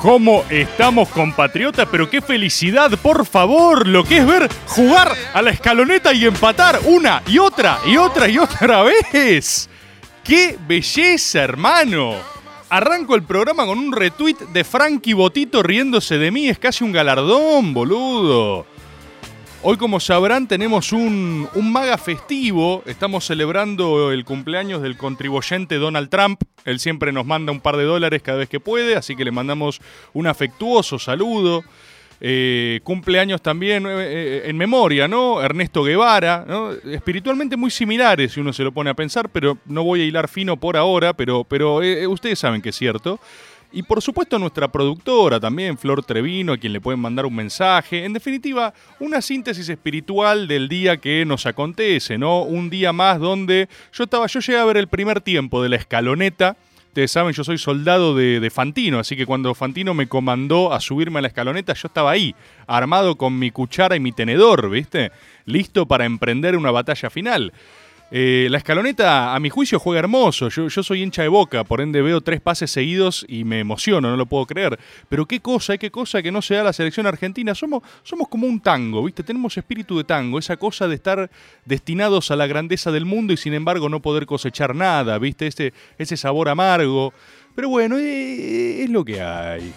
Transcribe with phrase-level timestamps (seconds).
[0.00, 1.86] ¿Cómo estamos, compatriotas?
[1.90, 6.80] Pero qué felicidad, por favor, lo que es ver jugar a la escaloneta y empatar
[6.86, 8.82] una y otra y otra y otra
[9.12, 9.68] vez.
[10.24, 12.14] ¡Qué belleza, hermano!
[12.70, 16.48] Arranco el programa con un retweet de Frankie Botito riéndose de mí.
[16.48, 18.64] Es casi un galardón, boludo.
[19.62, 22.82] Hoy, como sabrán, tenemos un, un maga festivo.
[22.86, 26.40] Estamos celebrando el cumpleaños del contribuyente Donald Trump.
[26.64, 29.30] Él siempre nos manda un par de dólares cada vez que puede, así que le
[29.30, 29.80] mandamos
[30.12, 31.64] un afectuoso saludo.
[32.22, 35.40] Eh, cumpleaños también eh, eh, en memoria, ¿no?
[35.40, 36.72] Ernesto Guevara, ¿no?
[36.72, 40.28] Espiritualmente muy similares, si uno se lo pone a pensar, pero no voy a hilar
[40.28, 41.80] fino por ahora, pero, pero
[42.10, 43.18] ustedes saben que es cierto.
[43.72, 48.04] Y por supuesto nuestra productora también, Flor Trevino, a quien le pueden mandar un mensaje.
[48.04, 52.42] En definitiva, una síntesis espiritual del día que nos acontece, ¿no?
[52.42, 55.76] Un día más donde yo estaba, yo llegué a ver el primer tiempo de la
[55.76, 56.56] escaloneta.
[56.88, 60.80] Ustedes saben, yo soy soldado de, de Fantino, así que cuando Fantino me comandó a
[60.80, 62.34] subirme a la escaloneta, yo estaba ahí,
[62.66, 65.12] armado con mi cuchara y mi tenedor, ¿viste?
[65.44, 67.52] Listo para emprender una batalla final.
[68.12, 70.48] Eh, la escaloneta, a mi juicio, juega hermoso.
[70.48, 74.16] Yo, soy hincha de boca, por ende veo tres pases seguidos y me emociono, no
[74.16, 74.78] lo puedo creer.
[75.08, 77.54] Pero qué cosa, qué cosa que no se da la selección argentina.
[77.54, 79.22] Somos, somos como un tango, ¿viste?
[79.22, 81.30] Tenemos espíritu de tango, esa cosa de estar
[81.64, 85.46] destinados a la grandeza del mundo y sin embargo no poder cosechar nada, ¿viste?
[85.46, 87.12] Ese, ese sabor amargo.
[87.54, 89.72] Pero bueno, eh, es lo que hay.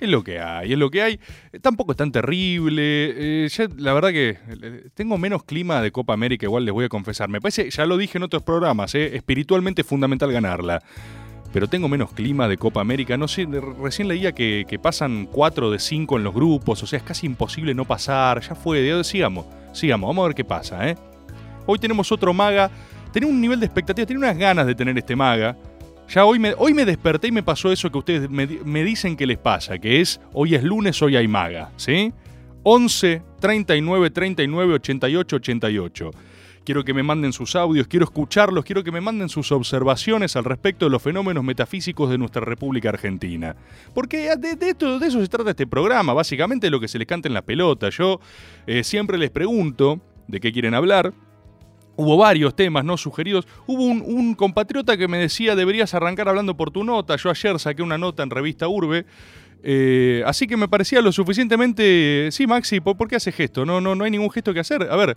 [0.00, 1.20] Es lo que hay, es lo que hay.
[1.52, 3.44] Eh, Tampoco es tan terrible.
[3.46, 3.48] eh,
[3.78, 4.30] la verdad que
[4.62, 7.28] eh, tengo menos clima de Copa América, igual les voy a confesar.
[7.28, 10.82] Me parece, ya lo dije en otros programas, espiritualmente es fundamental ganarla.
[11.52, 13.16] Pero tengo menos clima de Copa América.
[13.16, 13.46] No sé,
[13.82, 16.82] recién leía que, que pasan 4 de 5 en los grupos.
[16.82, 18.42] O sea, es casi imposible no pasar.
[18.42, 20.08] Ya fue, de- sigamos, sigamos.
[20.08, 20.78] Vamos a ver qué pasa.
[21.66, 22.70] Hoy tenemos otro maga.
[23.12, 25.56] Tenía un nivel de expectativa, tenía unas ganas de tener este maga.
[26.08, 29.14] Ya hoy me, hoy me desperté y me pasó eso que ustedes me, me dicen
[29.14, 32.12] que les pasa, que es hoy es lunes, hoy hay maga, ¿sí?
[32.62, 36.10] 11 39 39 88 88.
[36.64, 40.44] Quiero que me manden sus audios, quiero escucharlos, quiero que me manden sus observaciones al
[40.44, 43.56] respecto de los fenómenos metafísicos de nuestra República Argentina.
[43.94, 47.28] Porque de, de de eso se trata este programa, básicamente lo que se les canta
[47.28, 47.88] en la pelota.
[47.90, 48.20] Yo
[48.66, 51.12] eh, siempre les pregunto de qué quieren hablar,
[52.00, 53.48] Hubo varios temas no sugeridos.
[53.66, 57.16] Hubo un, compatriota que me decía deberías arrancar hablando por tu nota.
[57.16, 59.04] Yo ayer saqué una nota en revista Urbe.
[59.64, 62.28] eh, así que me parecía lo suficientemente.
[62.30, 63.66] Sí, Maxi, ¿por, por qué hace gesto?
[63.66, 64.86] No, no, no hay ningún gesto que hacer.
[64.88, 65.16] A ver,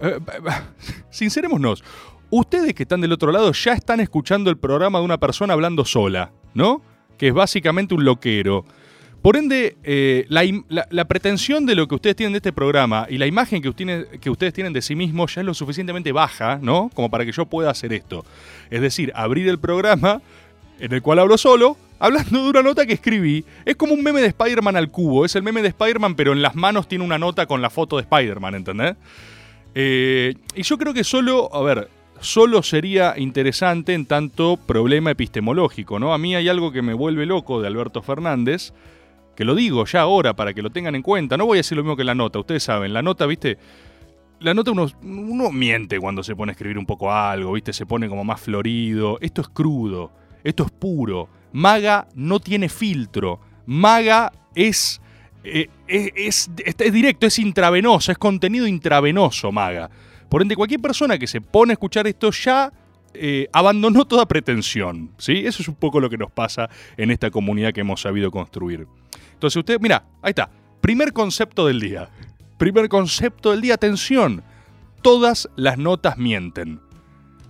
[0.00, 0.18] eh,
[1.10, 1.84] sincerémonos.
[2.30, 5.84] Ustedes que están del otro lado ya están escuchando el programa de una persona hablando
[5.84, 6.80] sola, ¿no?
[7.18, 8.64] Que es básicamente un loquero.
[9.22, 13.26] Por ende, eh, la, pretensión de lo que ustedes tienen de este programa y la
[13.26, 16.90] imagen que, ustedes- que ustedes tienen de sí mismos ya es lo suficientemente baja, ¿no?
[16.92, 18.24] Como para que yo pueda hacer esto.
[18.68, 20.20] Es decir, abrir el programa
[20.80, 23.44] en el cual hablo solo, hablando de una nota que escribí.
[23.64, 25.24] Es como un meme de Spider-Man al cubo.
[25.24, 27.96] Es el meme de Spider-Man, pero en las manos tiene una nota con la foto
[27.96, 28.96] de Spider-Man, ¿entendés?
[29.76, 31.88] Eh, y yo creo que solo, a ver,
[32.20, 36.12] solo sería interesante en tanto problema epistemológico, ¿no?
[36.12, 38.72] A mí hay algo que me vuelve loco de Alberto Fernández,
[39.36, 41.36] que lo digo ya ahora para que lo tengan en cuenta.
[41.36, 43.58] No voy a decir lo mismo que la nota, ustedes saben, la nota, viste,
[44.40, 48.08] la nota uno, miente cuando se pone a escribir un poco algo, viste, se pone
[48.08, 49.18] como más florido.
[49.20, 50.10] Esto es crudo,
[50.44, 51.28] esto es puro.
[51.52, 53.40] Maga no tiene filtro.
[53.66, 55.00] Maga es,
[55.44, 59.88] eh, es, es- es directo, es intravenoso, es contenido intravenoso, Maga.
[60.28, 62.72] Por ende, cualquier persona que se pone a escuchar esto ya
[63.14, 65.10] eh, abandonó toda pretensión.
[65.18, 65.42] ¿sí?
[65.46, 68.86] Eso es un poco lo que nos pasa en esta comunidad que hemos sabido construir.
[69.42, 70.48] Entonces, usted, mira, ahí está.
[70.80, 72.08] Primer concepto del día.
[72.58, 74.40] Primer concepto del día, atención.
[75.02, 76.78] Todas las notas mienten.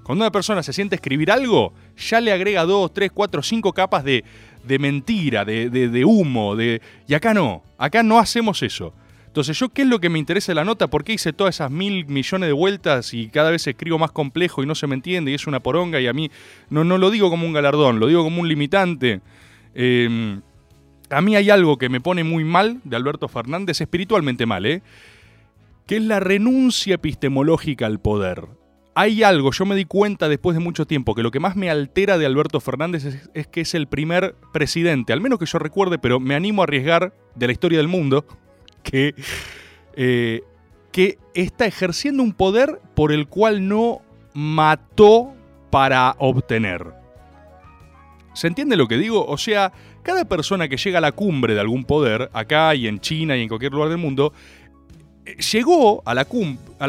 [0.03, 3.75] Cuando una persona se siente a escribir algo, ya le agrega dos, tres, cuatro, cinco
[3.75, 4.25] capas de,
[4.65, 6.81] de mentira, de, de- humo, de.
[7.07, 8.95] Y acá no, acá no hacemos eso.
[9.27, 10.89] Entonces, ¿yo qué es lo que me interesa de la nota?
[10.89, 14.63] ¿Por qué hice todas esas mil millones de vueltas y cada vez escribo más complejo
[14.63, 16.31] y no se me entiende y es una poronga y a mí
[16.71, 19.21] no, no lo digo como un galardón, lo digo como un limitante?
[19.75, 20.41] Eh,
[21.13, 24.83] a mí hay algo que me pone muy mal de Alberto Fernández, espiritualmente mal, ¿eh?
[25.87, 28.47] que es la renuncia epistemológica al poder.
[28.95, 31.71] Hay algo, yo me di cuenta después de mucho tiempo, que lo que más me
[31.71, 35.99] altera de Alberto Fernández es, que es el primer presidente, al menos que yo recuerde,
[35.99, 38.27] pero me animo a arriesgar de la historia del mundo,
[38.83, 39.15] que,
[39.95, 40.43] eh,
[40.91, 44.03] que está ejerciendo un poder por el cual no
[44.35, 45.35] mató
[45.71, 47.02] para obtener.
[48.35, 49.27] ¿Se entiende lo que digo?
[49.27, 53.01] O sea, cada persona que llega a la cumbre de algún poder, acá y en
[53.01, 54.33] China y en cualquier lugar del mundo,
[55.25, 56.25] eh, llegó a la,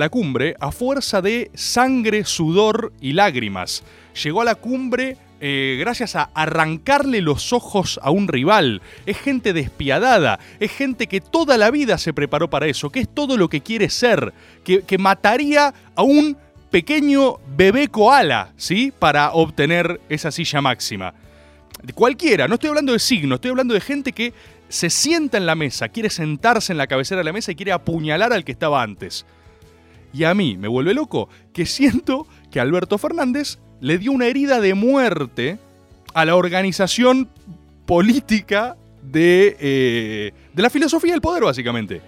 [0.10, 3.84] cumbre a fuerza de sangre, sudor y lágrimas.
[4.24, 8.82] Llegó a la cumbre eh, gracias a arrancarle los ojos a un rival.
[9.06, 13.14] Es gente despiadada, es gente que toda la vida se preparó para eso, que es
[13.14, 16.38] todo lo que quiere ser, que, que mataría a un
[16.72, 18.92] pequeño bebé koala, ¿sí?
[18.98, 21.14] Para obtener esa silla máxima.
[21.94, 24.34] Cualquiera, no estoy hablando de signos, estoy hablando de gente que
[24.70, 27.72] se sienta en la mesa, quiere sentarse en la cabecera de la mesa y quiere
[27.72, 29.26] apuñalar al que estaba antes.
[30.14, 34.62] Y a mí me vuelve loco que siento que Alberto Fernández le dio una herida
[34.62, 35.60] de muerte
[36.14, 37.28] a la organización
[37.86, 42.02] política de, eh, de la filosofía del poder, básicamente.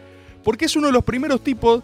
[0.43, 1.83] Porque es uno de los primeros tipos.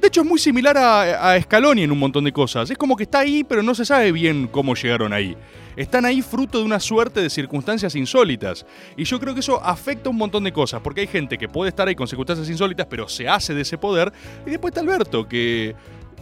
[0.00, 2.70] De hecho, es muy similar a, a Scaloni en un montón de cosas.
[2.70, 5.36] Es como que está ahí, pero no se sabe bien cómo llegaron ahí.
[5.76, 8.66] Están ahí fruto de una suerte de circunstancias insólitas.
[8.96, 11.70] Y yo creo que eso afecta un montón de cosas, porque hay gente que puede
[11.70, 14.12] estar ahí con circunstancias insólitas, pero se hace de ese poder.
[14.46, 15.74] Y después está Alberto, que,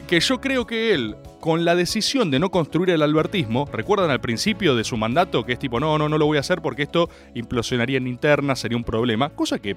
[0.06, 4.20] que yo creo que él, con la decisión de no construir el albertismo, recuerdan al
[4.20, 6.82] principio de su mandato que es tipo, no, no, no lo voy a hacer porque
[6.82, 9.76] esto implosionaría en interna, sería un problema, cosa que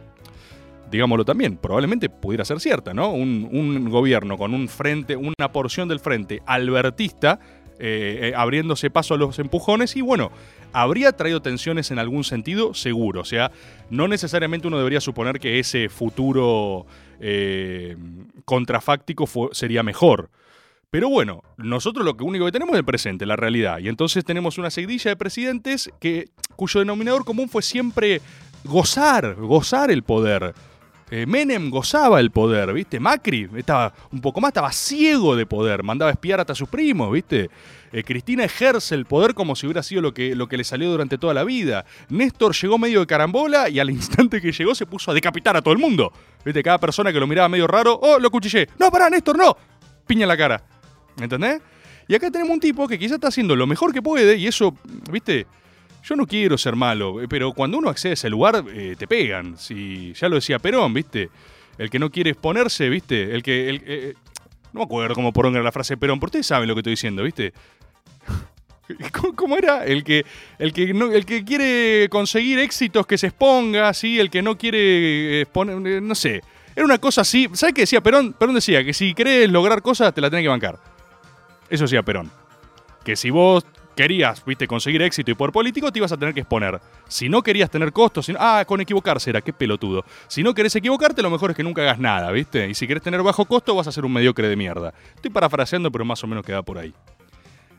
[0.94, 3.12] digámoslo también, probablemente pudiera ser cierta, ¿no?
[3.12, 7.40] Un, un gobierno con un frente, una porción del frente albertista,
[7.80, 10.32] eh, eh, abriéndose paso a los empujones y bueno,
[10.74, 13.22] habría traído tensiones en algún sentido, seguro.
[13.22, 13.52] O sea,
[13.90, 16.86] no necesariamente uno debería suponer que ese futuro
[17.20, 17.96] eh,
[18.46, 20.30] contrafáctico sería mejor.
[20.90, 23.80] Pero bueno, nosotros lo único que tenemos es el presente, la realidad.
[23.80, 28.22] Y entonces tenemos una seguidilla de presidentes que, cuyo denominador común fue siempre
[28.64, 30.54] gozar, gozar el poder.
[31.12, 33.00] Eh, Menem gozaba el poder, ¿viste?
[33.00, 36.70] Macri estaba un poco más, estaba ciego de poder, mandaba a espiar hasta a sus
[36.70, 37.50] primos, ¿viste?
[37.92, 40.90] Eh, Cristina ejerce el poder como si hubiera sido lo que, lo que le salió
[40.90, 41.86] durante toda la vida.
[42.10, 45.62] Néstor llegó medio de carambola y al instante que llegó se puso a decapitar a
[45.62, 46.12] todo el mundo.
[46.44, 46.64] ¿Viste?
[46.64, 48.68] Cada persona que lo miraba medio raro, ¡oh, lo cuchillé!
[48.80, 49.56] ¡No, pará, Néstor, no!
[50.08, 50.64] Piña en la cara.
[51.18, 51.62] ¿Entendés?
[52.08, 54.76] Y acá tenemos un tipo que quizás está haciendo lo mejor que puede y eso,
[55.12, 55.46] ¿viste?
[56.04, 59.08] Yo no quiero ser malo, eh, pero cuando uno accede a ese lugar, eh, te
[59.08, 59.58] pegan.
[59.58, 61.30] Si, ya lo decía Perón, ¿viste?
[61.78, 63.34] El que no quiere exponerse, ¿viste?
[63.34, 63.80] El que.
[63.86, 64.14] eh,
[64.74, 66.94] no me acuerdo cómo poronga era la frase Perón, pero ustedes saben lo que estoy
[66.94, 67.54] diciendo, ¿viste?
[69.14, 69.86] ¿Cómo- ¿Cómo era?
[69.86, 70.26] El que,
[70.60, 74.20] el, que el que quiere conseguir éxitos que se exponga, ¿sí?
[74.20, 76.02] El que no quiere exponer.
[76.02, 76.42] No sé.
[76.76, 77.48] Era una cosa así.
[77.54, 78.34] ¿Sabes qué decía Perón?
[78.34, 80.80] Perón decía que si querés lograr cosas, te la tenés que bancar.
[81.70, 82.30] Eso decía Perón.
[83.06, 86.42] Que si vos querías, viste, conseguir éxito y poder político, te ibas a tener que
[86.42, 86.80] exponer.
[87.08, 90.04] Si no querías tener costos, si ah, con equivocarse era, qué pelotudo.
[90.28, 92.68] Si no querés equivocarte, lo mejor es que nunca hagas nada, ¿viste?
[92.68, 94.94] Y si querés tener bajo costo, vas a ser un mediocre de mierda.
[95.16, 96.94] Estoy parafraseando, pero más o menos queda por ahí.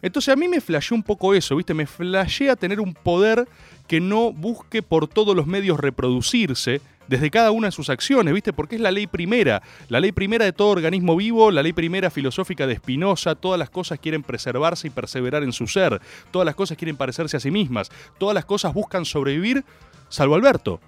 [0.02, 1.72] Entonces a mí me flasheó un poco eso, ¿viste?
[1.72, 3.48] Me flashea tener un poder
[3.86, 8.52] que no busque por todos los medios reproducirse desde cada una de sus acciones, ¿viste?
[8.52, 12.10] Porque es la ley primera, la ley primera de todo organismo vivo, la ley primera
[12.10, 16.54] filosófica de Spinoza, todas las cosas quieren preservarse y perseverar en su ser, todas las
[16.54, 19.64] cosas quieren parecerse a sí mismas, todas las cosas buscan sobrevivir,
[20.08, 20.80] salvo Alberto.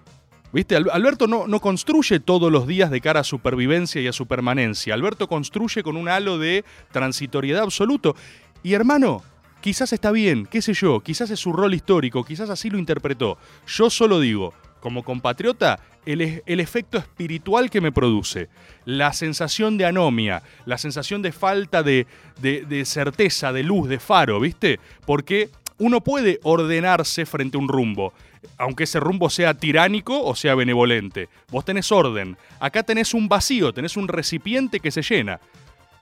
[0.52, 0.76] ¿Viste?
[0.76, 4.26] Al- Alberto no, no construye todos los días de cara a supervivencia y a su
[4.26, 4.94] permanencia.
[4.94, 8.14] Alberto construye con un halo de transitoriedad absoluto.
[8.62, 9.22] Y hermano,
[9.60, 13.36] quizás está bien, qué sé yo, quizás es su rol histórico, quizás así lo interpretó.
[13.66, 18.48] Yo solo digo, como compatriota, el, e- el efecto espiritual que me produce,
[18.84, 22.06] la sensación de anomia, la sensación de falta de,
[22.40, 24.78] de- de certeza, de luz, de faro, ¿viste?
[25.04, 28.12] Porque uno puede ordenarse frente a un rumbo,
[28.58, 31.28] aunque ese rumbo sea tiránico o sea benevolente.
[31.50, 32.36] Vos tenés orden.
[32.60, 35.40] Acá tenés un vacío, tenés un recipiente que se llena.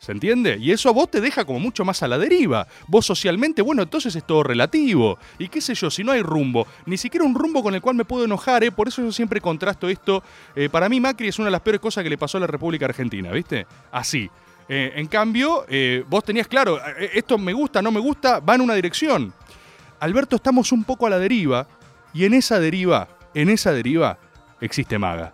[0.04, 0.58] ¿Se entiende?
[0.60, 2.68] Y eso a vos te deja como mucho más a la deriva.
[2.88, 5.18] Vos socialmente, bueno, entonces es todo relativo.
[5.38, 7.96] Y qué sé yo, si no hay rumbo, ni siquiera un rumbo con el cual
[7.96, 8.70] me puedo enojar, ¿eh?
[8.70, 10.22] por eso yo siempre contrasto esto.
[10.54, 12.46] Eh, para mí Macri es una de las peores cosas que le pasó a la
[12.46, 13.66] República Argentina, ¿viste?
[13.92, 14.28] Así.
[14.68, 15.64] Eh, en cambio,
[16.10, 16.78] vos tenías claro,
[17.14, 19.32] esto me gusta, no me gusta, va en una dirección.
[20.00, 21.66] Alberto, estamos un poco a la deriva,
[22.12, 24.18] y en esa deriva, en esa deriva,
[24.60, 25.32] existe Maga.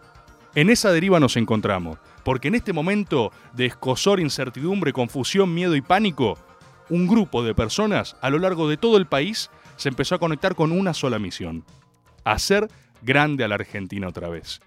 [0.54, 1.98] En esa deriva nos encontramos.
[2.24, 6.38] Porque en este momento de escosor, incertidumbre, confusión, miedo y pánico,
[6.88, 10.54] un grupo de personas a lo largo de todo el país se empezó a conectar
[10.54, 11.64] con una sola misión.
[12.24, 12.68] Hacer
[13.02, 14.60] grande a la Argentina otra vez.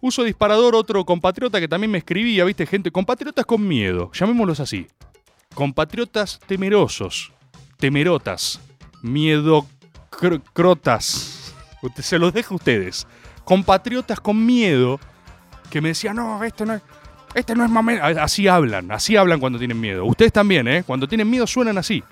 [0.00, 4.86] Uso disparador, otro compatriota que también me escribía, viste, gente, compatriotas con miedo, llamémoslos así.
[5.54, 7.32] Compatriotas temerosos,
[7.76, 8.60] temerotas,
[9.02, 9.66] miedo
[10.10, 11.54] cr- crotas.
[11.96, 13.06] Se los dejo a ustedes.
[13.44, 15.00] Compatriotas con miedo
[15.70, 16.82] que me decían, no, este no es,
[17.34, 18.04] este no es momento.
[18.04, 20.04] Así hablan, así hablan cuando tienen miedo.
[20.04, 20.82] Ustedes también, ¿eh?
[20.84, 22.02] Cuando tienen miedo suenan así.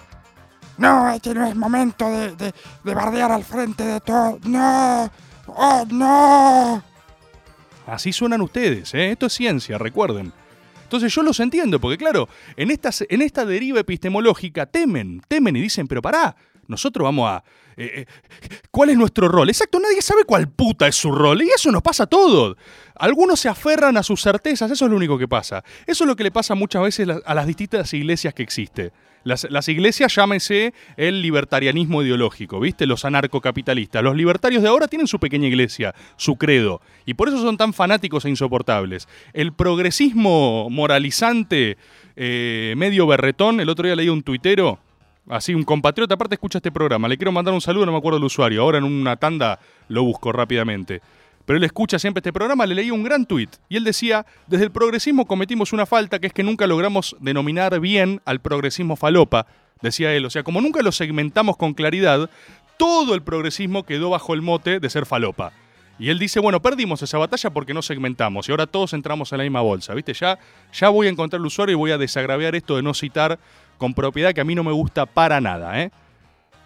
[0.79, 4.39] No, este no es momento de, de, de bardear al frente de todo.
[4.45, 5.11] No,
[5.49, 6.83] oh, no.
[7.87, 9.11] Así suenan ustedes, ¿eh?
[9.11, 10.33] Esto es ciencia, recuerden.
[10.85, 15.61] Entonces yo los entiendo, porque claro, en esta, en esta deriva epistemológica temen, temen y
[15.61, 16.35] dicen, pero pará,
[16.67, 17.45] nosotros vamos a...
[17.79, 18.07] eh, eh,
[18.73, 19.49] ¿Cuál es nuestro rol?
[19.49, 21.43] Exacto, nadie sabe cuál puta es su rol.
[21.43, 22.57] Y eso nos pasa a todos.
[22.97, 25.63] Algunos se aferran a sus certezas, eso es lo único que pasa.
[25.87, 28.91] Eso es lo que le pasa muchas veces a las distintas iglesias que existen.
[29.25, 32.87] Las, iglesias, llámese el libertarianismo ideológico, ¿viste?
[32.87, 34.03] Los anarcocapitalistas.
[34.03, 36.81] Los libertarios de ahora tienen su pequeña iglesia, su credo.
[37.05, 39.07] Y por eso son tan fanáticos e insoportables.
[39.35, 41.77] El progresismo moralizante,
[42.17, 44.79] eh, medio berretón, el otro día leí un tuitero,
[45.29, 48.19] así un compatriota, aparte escucha este programa, le quiero mandar un saludo, no me acuerdo
[48.19, 49.59] el usuario, ahora en una tanda
[49.89, 51.01] lo busco rápidamente.
[51.45, 54.65] Pero él escucha siempre este programa, le leí un gran tuit y él decía, desde
[54.65, 59.47] el progresismo cometimos una falta que es que nunca logramos denominar bien al progresismo falopa,
[59.81, 62.29] decía él, o sea, como nunca lo segmentamos con claridad,
[62.77, 65.53] todo el progresismo quedó bajo el mote de ser falopa.
[65.99, 69.39] Y él dice, bueno, perdimos esa batalla porque no segmentamos y ahora todos entramos en
[69.39, 70.15] la misma bolsa, ¿viste?
[70.15, 70.39] Ya,
[70.73, 73.39] ya voy a encontrar el usuario y voy a desagraviar esto de no citar
[73.79, 75.91] con propiedad que a mí no me gusta para nada, ¿eh?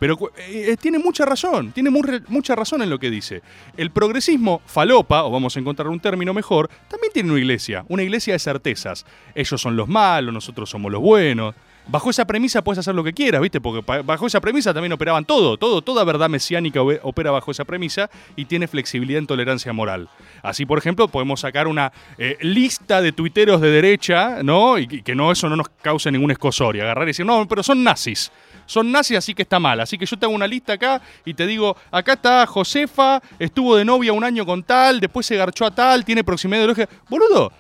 [0.03, 3.41] Pero eh, eh, tiene mucha razón, tiene mucha razón en lo que dice.
[3.77, 8.03] El progresismo falopa, o vamos a encontrar un término mejor, también tiene una iglesia, una
[8.03, 9.07] iglesia de certezas.
[9.33, 11.55] Ellos son los malos, nosotros somos los buenos.
[11.89, 13.61] Bajo esa premisa puedes hacer lo que quieras, ¿viste?
[13.61, 18.09] Porque bajo esa premisa también operaban todo, todo, toda verdad mesiánica opera bajo esa premisa
[18.37, 20.09] y tiene flexibilidad en tolerancia moral.
[20.43, 24.79] Así, por ejemplo, podemos sacar una eh, lista de tuiteros de derecha, ¿no?
[24.79, 27.63] Y, que- no eso no nos cause ningún escosor y agarrar y decir, no, pero
[27.65, 28.31] son nazis.
[28.65, 29.81] Son nazis, así que está mal.
[29.81, 33.75] Así que yo te hago una lista acá y te digo, acá está Josefa, estuvo
[33.75, 36.89] de novia un año con tal, después se garchó a tal, tiene proximidad ideológica.
[37.09, 37.53] Boludo,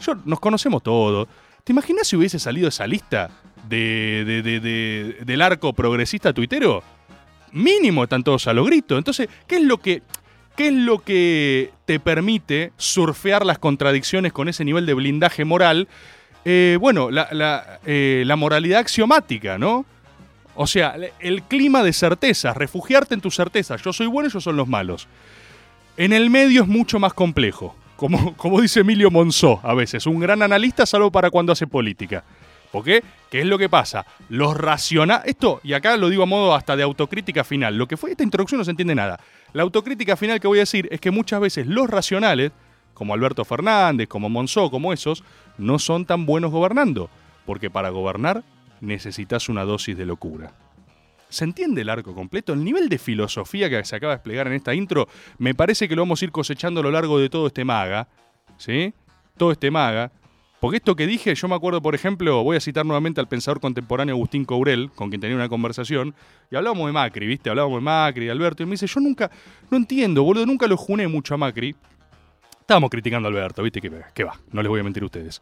[0.00, 1.28] yo, nos conocemos todos.
[1.70, 3.30] ¿Te imaginas si hubiese salido esa lista
[3.68, 6.82] de, de- de- de- del arco progresista tuitero?
[7.52, 8.98] Mínimo están todos a lo grito.
[8.98, 10.02] Entonces, ¿qué es lo que,
[10.56, 15.86] qué es lo que te permite surfear las contradicciones con ese nivel de blindaje moral?
[16.44, 17.08] Eh, bueno,
[17.86, 19.86] eh, la moralidad axiomática, ¿no?
[20.56, 23.80] O sea, el clima de certezas, refugiarte en tus certezas.
[23.80, 25.06] Yo soy bueno, ellos son los malos.
[25.96, 27.76] En el medio es mucho más complejo.
[28.00, 32.24] Como, dice Emilio Monzó a veces, un gran analista salvo para cuando hace política.
[32.72, 33.04] ¿Por qué?
[33.30, 34.06] ¿Qué es lo que pasa?
[34.30, 35.26] Los racionales.
[35.26, 37.76] Esto, y acá lo digo a modo hasta de autocrítica final.
[37.76, 39.20] Lo que fue esta introducción no se entiende nada.
[39.52, 42.52] La autocrítica final que voy a decir es que muchas veces los racionales,
[42.94, 45.22] como Alberto Fernández, como Monzó, como esos,
[45.58, 47.10] no son tan buenos gobernando.
[47.44, 48.44] Porque para gobernar
[48.80, 50.54] necesitas una dosis de locura.
[51.30, 52.52] ¿Se entiende el arco completo?
[52.52, 55.08] El nivel de filosofía que se acaba de desplegar en esta intro,
[55.38, 58.08] me parece que lo vamos a ir cosechando a lo largo de todo este maga.
[58.58, 58.92] ¿Sí?
[59.38, 60.12] Todo este maga.
[60.60, 63.60] Porque esto que dije, yo me acuerdo, por ejemplo, voy a citar nuevamente al pensador
[63.60, 66.14] contemporáneo Agustín Courel, con quien tenía una conversación,
[66.50, 67.48] y hablábamos de Macri, ¿viste?
[67.48, 69.30] Hablábamos de Macri, de Alberto, y me dice, yo nunca,
[69.70, 71.74] no entiendo, boludo, nunca lo juné mucho a Macri.
[72.60, 73.80] Estábamos criticando a Alberto, ¿viste?
[73.80, 75.40] Que, va, no les voy a mentir a ustedes.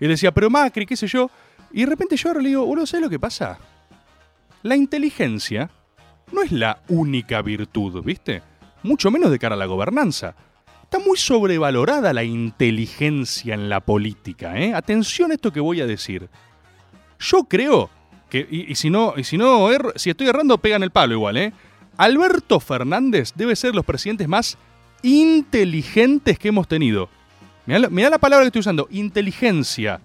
[0.00, 1.30] Y decía, pero Macri, qué sé yo.
[1.70, 3.58] Y de repente yo ahora le digo, boludo, ¿sabes lo que pasa?
[4.64, 5.70] La inteligencia
[6.32, 8.42] no es la única virtud, ¿viste?
[8.82, 10.34] Mucho menos de cara a la gobernanza.
[10.84, 14.72] Está muy sobrevalorada la inteligencia en la política, ¿eh?
[14.72, 16.30] Atención a esto que voy a decir.
[17.20, 17.90] Yo creo
[18.30, 21.52] que, y, si no, y si no, si estoy errando, pegan el palo igual, ¿eh?
[21.98, 24.56] Alberto Fernández debe ser los presidentes más
[25.02, 27.10] inteligentes que hemos tenido.
[27.66, 30.00] Mirá, mirá la palabra que estoy usando, inteligencia.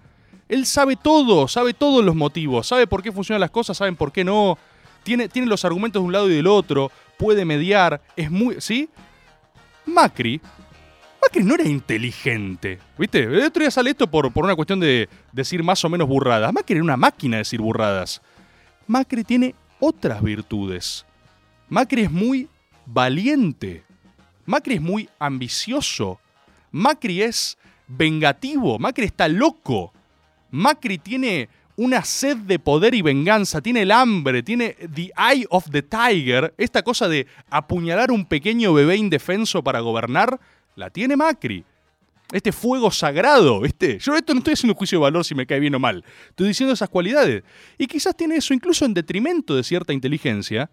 [0.50, 4.12] Él sabe todo, sabe todos los motivos, sabe por qué funcionan las cosas, saben por
[4.12, 4.58] qué no.
[5.04, 8.60] Tiene, tiene los argumentos de un lado y del otro, puede mediar, es muy.
[8.60, 8.90] ¿Sí?
[9.86, 10.42] Macri.
[11.22, 12.80] Macri no era inteligente.
[12.98, 13.24] ¿Viste?
[13.24, 16.52] El otro día sale esto por, por una cuestión de decir más o menos burradas.
[16.52, 18.22] Macri era una máquina de decir burradas.
[18.88, 21.06] Macri tiene otras virtudes.
[21.68, 22.50] Macri es muy
[22.88, 23.84] valiente.
[24.46, 26.20] Macri es muy ambicioso.
[26.72, 28.80] Macri es vengativo.
[28.80, 29.94] Macri está loco.
[30.52, 35.70] Macri tiene una sed de poder y venganza, tiene el hambre, tiene the eye of
[35.72, 40.40] the tiger, esta cosa de apuñalar un pequeño bebé indefenso para gobernar,
[40.76, 41.64] La tiene Macri.
[42.32, 43.98] Este fuego sagrado, ¿viste?
[44.00, 46.04] Yo esto no estoy haciendo juicio de valor si me cae bien o mal.
[46.30, 47.44] Estoy diciendo esas cualidades.
[47.78, 50.70] Y quizás tiene eso incluso en detrimento de cierta inteligencia,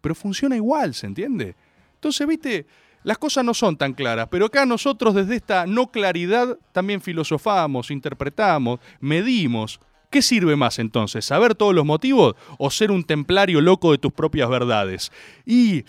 [0.00, 1.54] pero funciona igual, ¿se entiende?
[1.94, 2.66] Entonces, ¿viste?
[3.04, 7.90] Las cosas no son tan claras, pero acá nosotros desde esta no claridad también filosofamos,
[7.90, 9.80] interpretamos, medimos.
[10.10, 11.24] ¿Qué sirve más entonces?
[11.24, 15.12] ¿Saber todos los motivos o ser un templario loco de tus propias verdades?
[15.44, 15.84] Y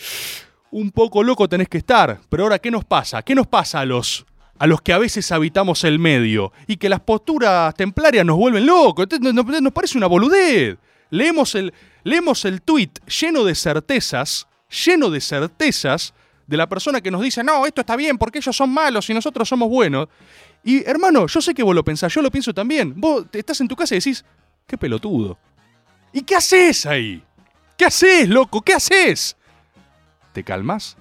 [0.72, 3.22] un poco loco tenés que estar, pero ahora ¿qué nos pasa?
[3.22, 4.26] ¿Qué nos pasa a los
[4.58, 8.66] a los que a veces habitamos el medio y que las posturas templarias nos vuelven
[8.66, 9.08] locos?
[9.22, 10.78] Nos parece una boludez.
[11.10, 11.74] Leemos el
[12.04, 14.48] leemos el tweet lleno de certezas,
[14.86, 16.14] lleno de certezas
[16.50, 19.14] de la persona que nos dice, no, esto está bien porque ellos son malos y
[19.14, 20.08] nosotros somos buenos.
[20.64, 23.00] Y hermano, yo sé que vos lo pensás, yo lo pienso también.
[23.00, 24.26] Vos estás en tu casa y decís,
[24.66, 25.38] qué pelotudo.
[26.12, 27.24] ¿Y qué haces ahí?
[27.78, 28.62] ¿Qué haces, loco?
[28.62, 29.38] ¿Qué haces?
[30.34, 30.98] Te calmas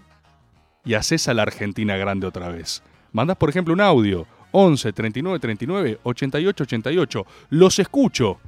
[0.84, 2.82] y haces a la Argentina grande otra vez.
[3.12, 4.26] Mandás, por ejemplo, un audio.
[4.52, 7.26] 11 39 39 88 88.
[7.50, 8.38] Los escucho.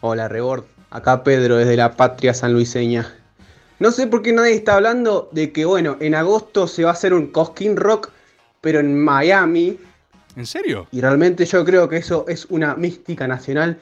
[0.00, 0.64] Hola, Rebord.
[0.90, 3.19] Acá Pedro desde la patria sanluiseña.
[3.80, 6.92] No sé por qué nadie está hablando de que, bueno, en agosto se va a
[6.92, 8.10] hacer un Cosquín Rock,
[8.60, 9.78] pero en Miami.
[10.36, 10.86] ¿En serio?
[10.92, 13.78] Y realmente yo creo que eso es una mística nacional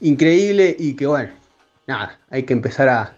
[0.00, 1.32] increíble y que, bueno,
[1.86, 3.16] nada, hay que empezar a...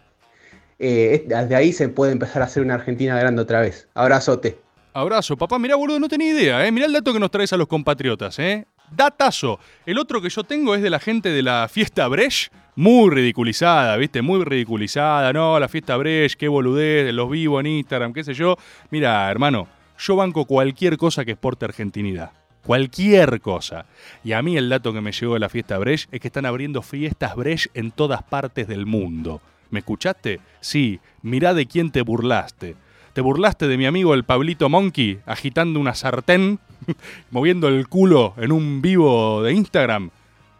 [0.78, 3.88] Eh, desde ahí se puede empezar a hacer una Argentina grande otra vez.
[3.94, 4.60] Abrazote.
[4.92, 5.58] Abrazo, papá.
[5.58, 6.70] Mirá, boludo, no tenía idea, ¿eh?
[6.70, 8.66] Mirá el dato que nos traes a los compatriotas, ¿eh?
[8.94, 9.58] Datazo.
[9.86, 12.52] El otro que yo tengo es de la gente de la fiesta Brecht.
[12.74, 14.22] Muy ridiculizada, ¿viste?
[14.22, 15.32] Muy ridiculizada.
[15.32, 18.56] No, la fiesta Brecht, qué boludez, los vivo en Instagram, qué sé yo.
[18.90, 19.68] Mira, hermano,
[19.98, 22.32] yo banco cualquier cosa que exporte argentinidad.
[22.64, 23.86] Cualquier cosa.
[24.22, 26.46] Y a mí el dato que me llegó de la fiesta Brecht es que están
[26.46, 29.40] abriendo fiestas Brecht en todas partes del mundo.
[29.70, 30.40] ¿Me escuchaste?
[30.60, 32.76] Sí, mirá de quién te burlaste.
[33.14, 36.60] Te burlaste de mi amigo el Pablito Monkey agitando una sartén,
[37.30, 40.10] moviendo el culo en un vivo de Instagram.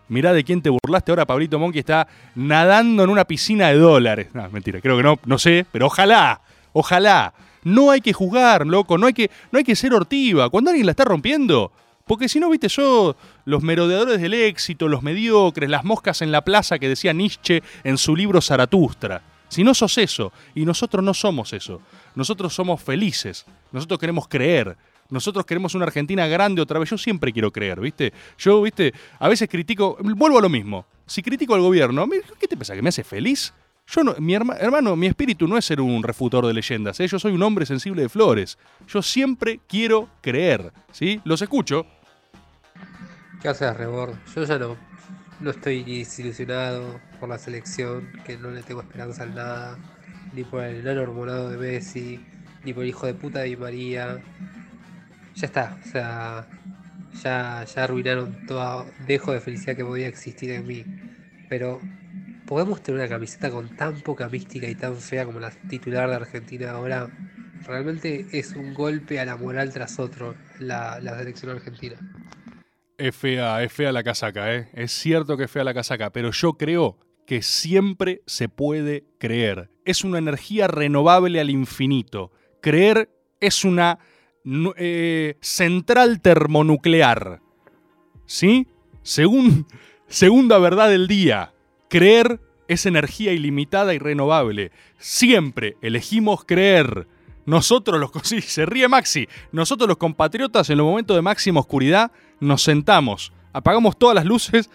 [0.09, 1.11] Mirá de quién te burlaste.
[1.13, 4.29] Ahora Pablito Monkey está nadando en una piscina de dólares.
[4.35, 6.41] No, mentira, creo que no, no sé, pero ojalá,
[6.73, 7.33] ojalá.
[7.65, 10.51] No hay que jugar, loco, no hay que, no hay que ser hortiva.
[10.51, 11.71] Cuando alguien la está rompiendo,
[12.07, 16.43] porque si no, viste, yo, los merodeadores del éxito, los mediocres, las moscas en la
[16.43, 19.23] plaza que decía Nietzsche en su libro Zaratustra.
[19.49, 21.81] Si no sos eso, y nosotros no somos eso,
[22.15, 24.77] nosotros somos felices, nosotros queremos creer,
[25.13, 26.91] nosotros queremos una Argentina grande otra vez.
[26.91, 28.13] Yo siempre quiero creer, ¿viste?
[28.39, 28.93] Yo, ¿viste?
[29.19, 30.87] A veces critico, vuelvo a lo mismo.
[31.07, 32.09] Si critico al gobierno,
[32.41, 32.75] ¿qué te pasa?
[32.75, 33.53] ¿Que me hace feliz?
[33.87, 37.09] Yo no, mi hermano, mi espíritu no es ser un refutor de leyendas, ¿eh?
[37.09, 38.57] yo soy un hombre sensible de flores.
[38.89, 41.21] Yo siempre quiero creer, ¿sí?
[41.25, 41.85] Los escucho.
[43.43, 44.15] ¿Qué haces, Rebord?
[44.35, 44.77] Yo ya no,
[45.41, 49.79] no estoy desilusionado por la selección, que no le tengo esperanza en nada,
[50.33, 52.21] ni por el enano hormonado de Messi,
[52.65, 54.23] ni por el hijo de puta de María.
[55.35, 56.47] Ya está, o sea,
[57.23, 60.85] ya, ya arruinaron todo dejo de felicidad que podía existir en mí.
[61.49, 61.81] Pero,
[62.47, 66.17] ¿podemos tener una camiseta con tan poca mística y tan fea como la titular de
[66.17, 67.09] Argentina ahora?
[67.67, 71.97] Realmente es un golpe a la moral tras otro la, la selección argentina.
[72.99, 74.69] Es fea, es fea la casaca, ¿eh?
[74.75, 79.71] Es cierto que es fea la casaca, pero yo creo que siempre se puede creer.
[79.85, 82.33] Es una energía renovable al infinito.
[82.61, 83.09] Creer
[83.41, 83.99] es una
[84.77, 87.41] eh, central termonuclear.
[88.27, 88.67] ¿Sí?
[89.03, 91.53] Segunda verdad del día,
[91.89, 94.73] creer es energía ilimitada y renovable.
[94.99, 97.07] Siempre elegimos creer.
[97.45, 98.11] Nosotros los...
[98.23, 99.29] Sí, se ríe Maxi.
[99.51, 104.71] Nosotros los compatriotas en los momentos de máxima oscuridad nos sentamos, apagamos todas las luces,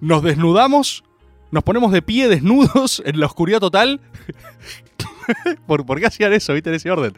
[0.00, 1.04] nos desnudamos,
[1.50, 4.00] nos ponemos de pie desnudos en la oscuridad total.
[5.66, 7.14] ¿Por, ¿Por, qué hacían eso, viste, en ese orden?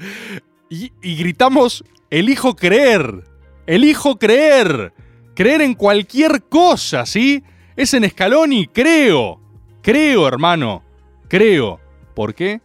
[1.03, 3.23] Y, gritamos, elijo creer,
[3.67, 4.93] elijo creer,
[5.35, 7.45] creer en cualquier cosa, ¿sí?
[7.77, 9.41] Es en Scaloni, creo,
[9.83, 10.83] creo, hermano,
[11.29, 11.81] creo.
[12.15, 12.61] ¿Por qué?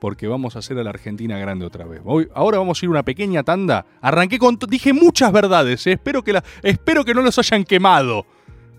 [0.00, 2.02] porque vamos a hacer a la Argentina grande otra vez.
[2.04, 3.86] Hoy, ahora vamos a ir una pequeña tanda.
[4.02, 4.58] Arranqué con.
[4.68, 5.92] Dije muchas verdades, ¿eh?
[5.92, 8.26] espero, que la, espero que no los hayan quemado.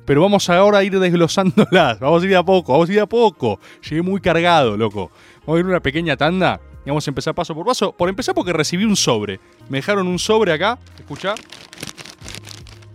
[0.06, 2.00] Pero vamos ahora a ir desglosándolas.
[2.00, 3.60] Vamos a ir a poco, vamos a ir a poco.
[3.90, 5.10] Llegué muy cargado, loco.
[5.48, 7.91] Vamos a ir una pequeña tanda vamos a empezar paso por paso.
[7.91, 9.39] Por empezar, porque recibí un sobre.
[9.69, 10.78] Me dejaron un sobre acá.
[10.98, 11.36] Escucha.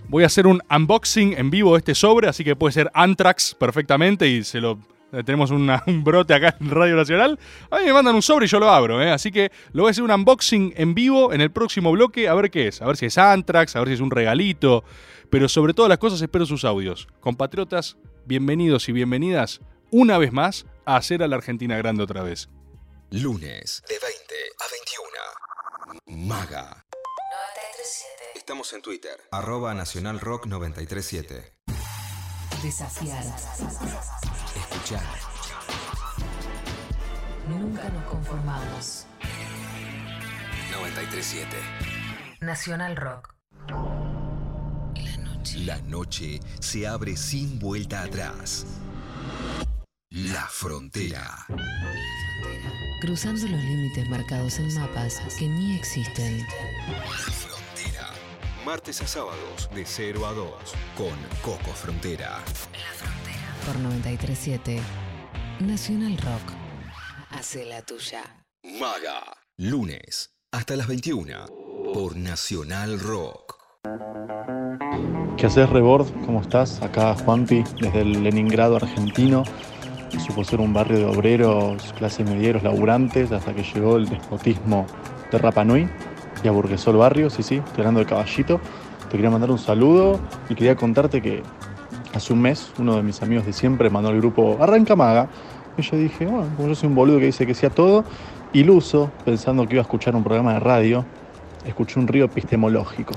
[0.09, 3.55] Voy a hacer un unboxing en vivo de este sobre, así que puede ser Antrax
[3.55, 4.81] perfectamente y se lo
[5.13, 5.51] eh, tenemos
[5.87, 7.39] un brote acá en Radio Nacional.
[7.71, 9.11] A mí me mandan un sobre y yo lo abro, ¿eh?
[9.11, 12.35] Así que lo voy a hacer un unboxing en vivo en el próximo bloque, a
[12.35, 12.83] ver qué es.
[12.83, 14.85] A ver si es Antrax, a ver si es un regalito.
[15.31, 17.07] Pero sobre todas las cosas espero sus audios.
[17.21, 22.49] Compatriotas, bienvenidos y bienvenidas una vez más a hacer a la Argentina grande otra vez.
[23.13, 24.67] Lunes de 20 a
[26.07, 26.29] 21.
[26.29, 26.87] Maga.
[28.37, 29.21] Estamos en Twitter.
[29.33, 31.57] Arroba Nacional Rock 937.
[32.63, 33.25] Desafiar.
[34.55, 35.03] Escuchar.
[37.49, 39.07] Nunca nos conformamos.
[40.71, 41.57] 937.
[42.43, 43.35] Nacional Rock.
[45.57, 48.67] La noche se abre sin vuelta atrás.
[50.11, 51.47] La frontera.
[53.01, 56.47] Cruzando los límites marcados en mapas que ni existen.
[57.17, 58.11] Frontera.
[58.65, 60.51] Martes a sábados de 0 a 2
[60.99, 62.39] con Coco Frontera.
[63.65, 64.81] Por 937.
[65.61, 66.53] Nacional Rock.
[67.31, 68.23] Hace la tuya.
[68.79, 69.23] Maga.
[69.57, 71.47] Lunes hasta las 21
[71.95, 73.57] por Nacional Rock.
[75.39, 76.07] ¿Qué haces, Rebord?
[76.27, 76.83] ¿Cómo estás?
[76.83, 79.45] Acá Juanpi, desde el Leningrado argentino.
[80.19, 84.87] Supo ser un barrio de obreros, clase medieros, laburantes, hasta que llegó el despotismo
[85.31, 85.89] de Rapanui
[86.43, 87.31] y aburguesó el barrio.
[87.31, 88.61] Sí, sí, estoy hablando de Caballito.
[89.09, 91.43] Te quería mandar un saludo y quería contarte que
[92.15, 95.29] hace un mes uno de mis amigos de siempre mandó al grupo Arranca Maga.
[95.77, 98.05] Y yo dije, bueno, como yo soy un boludo que dice que sea todo,
[98.53, 101.05] iluso, pensando que iba a escuchar un programa de radio,
[101.65, 103.15] escuché un río epistemológico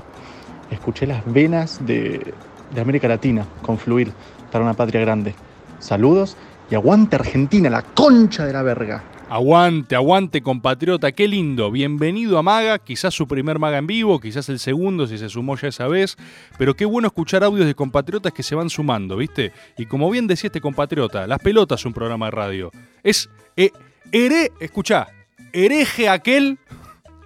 [0.73, 2.33] escuché las venas de,
[2.73, 4.11] de América Latina confluir
[4.51, 5.35] para una patria grande.
[5.79, 6.37] Saludos
[6.75, 9.03] aguante Argentina, la concha de la verga.
[9.29, 11.71] Aguante, aguante, compatriota, qué lindo.
[11.71, 15.55] Bienvenido a Maga, quizás su primer Maga en vivo, quizás el segundo si se sumó
[15.57, 16.17] ya esa vez,
[16.57, 19.51] pero qué bueno escuchar audios de compatriotas que se van sumando, ¿viste?
[19.77, 22.71] Y como bien decía este compatriota, Las Pelotas es un programa de radio.
[23.01, 23.71] Es eh,
[24.11, 25.07] here, escuchá,
[25.51, 26.59] hereje aquel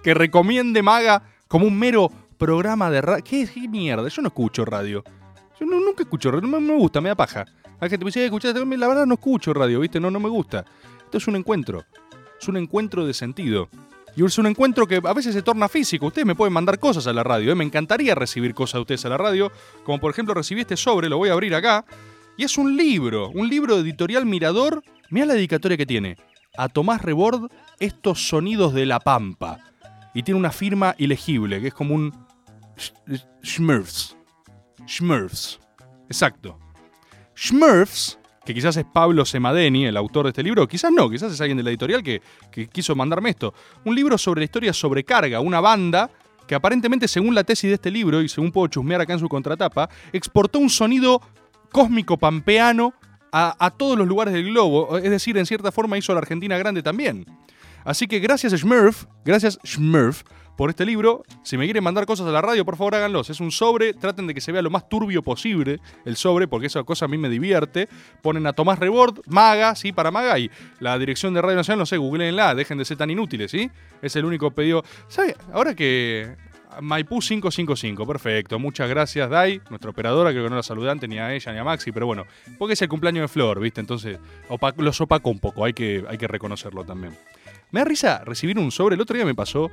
[0.02, 3.24] que recomiende Maga como un mero programa de radio.
[3.24, 4.08] ¿Qué, ¿Qué, mierda?
[4.08, 5.04] Yo no escucho radio.
[5.60, 7.44] Yo nunca escucho radio, no me gusta, me da paja.
[7.80, 10.00] Hay gente me dice, escuchar, la verdad no escucho radio, ¿viste?
[10.00, 10.64] No, no me gusta.
[11.04, 11.84] Esto es un encuentro.
[12.40, 13.68] Es un encuentro de sentido.
[14.16, 16.06] Y es un encuentro que a veces se torna físico.
[16.06, 17.52] Ustedes me pueden mandar cosas a la radio.
[17.52, 17.54] ¿eh?
[17.54, 19.52] Me encantaría recibir cosas de ustedes a la radio.
[19.84, 21.84] Como por ejemplo recibí este sobre, lo voy a abrir acá.
[22.36, 24.82] Y es un libro, un libro de editorial Mirador.
[25.10, 26.16] Mira la dedicatoria que tiene.
[26.56, 29.60] A Tomás Rebord, estos sonidos de la pampa.
[30.14, 32.12] Y tiene una firma ilegible, que es como un
[33.44, 34.16] Schmurfs.
[34.86, 35.60] Schmurfs.
[36.08, 36.58] Exacto.
[37.38, 41.40] Schmurfs, que quizás es Pablo Semadeni, el autor de este libro, quizás no, quizás es
[41.40, 42.20] alguien de la editorial que,
[42.72, 43.54] quiso mandarme esto.
[43.84, 46.10] Un libro sobre la historia sobrecarga, una banda
[46.48, 49.28] que aparentemente, según la tesis de este libro, y según puedo chusmear acá en su
[49.28, 51.20] contratapa, exportó un sonido
[51.70, 52.94] cósmico pampeano
[53.30, 54.98] a, todos los lugares del globo.
[54.98, 57.26] Es decir, en cierta forma hizo a la Argentina grande también.
[57.84, 60.24] Así que gracias Schmurf, gracias Schmurf
[60.58, 61.22] por este libro.
[61.44, 63.30] Si me quieren mandar cosas a la radio, por favor háganlos.
[63.30, 66.66] Es un sobre, traten de que se vea lo más turbio posible el sobre, porque
[66.66, 67.88] esa cosa a mí me divierte.
[68.22, 71.86] Ponen a Tomás Rebord, Maga, sí, para Maga, y la dirección de Radio Nacional, no
[71.86, 73.70] sé, googleenla, dejen de ser tan inútiles, ¿sí?
[74.02, 74.82] Es el único pedido.
[75.06, 75.36] ¿Sabe?
[75.52, 76.34] Ahora que
[76.80, 78.58] Maipú 555, perfecto.
[78.58, 80.32] Muchas gracias, Dai, nuestra operadora.
[80.32, 82.24] Creo que no la saludante ni a ella ni a Maxi, pero bueno,
[82.58, 83.80] porque es el cumpleaños de Flor, ¿viste?
[83.80, 84.18] Entonces
[84.76, 87.16] los opacó un poco, hay que, hay que reconocerlo también.
[87.70, 88.94] Me da risa recibir un sobre.
[88.94, 89.70] El otro día me pasó.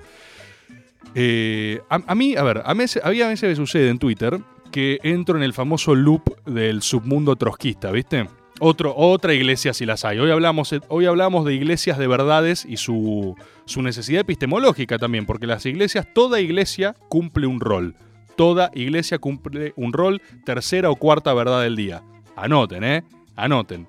[1.14, 4.40] Eh, a, mí, a ver, a, mí, a mí a veces me sucede en Twitter
[4.72, 8.28] que entro en el famoso loop del submundo trotskista, ¿viste?
[8.60, 10.18] Otro, otra iglesia si las hay.
[10.20, 15.46] Hoy hablamos, hoy hablamos de iglesias de verdades y su, su necesidad epistemológica también, porque
[15.46, 17.96] las iglesias, toda iglesia cumple un rol.
[18.36, 22.04] Toda iglesia cumple un rol, tercera o cuarta verdad del día.
[22.36, 23.04] Anoten, ¿eh?
[23.36, 23.88] Anoten.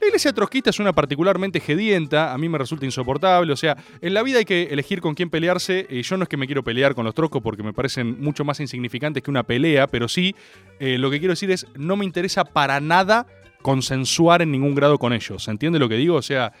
[0.00, 4.12] La iglesia trotskista es una particularmente gedienta, a mí me resulta insoportable, o sea, en
[4.12, 6.62] la vida hay que elegir con quién pelearse, y yo no es que me quiero
[6.62, 10.34] pelear con los troscos porque me parecen mucho más insignificantes que una pelea, pero sí,
[10.80, 13.26] eh, lo que quiero decir es, no me interesa para nada
[13.62, 16.16] consensuar en ningún grado con ellos, ¿se entiende lo que digo?
[16.16, 16.52] O sea,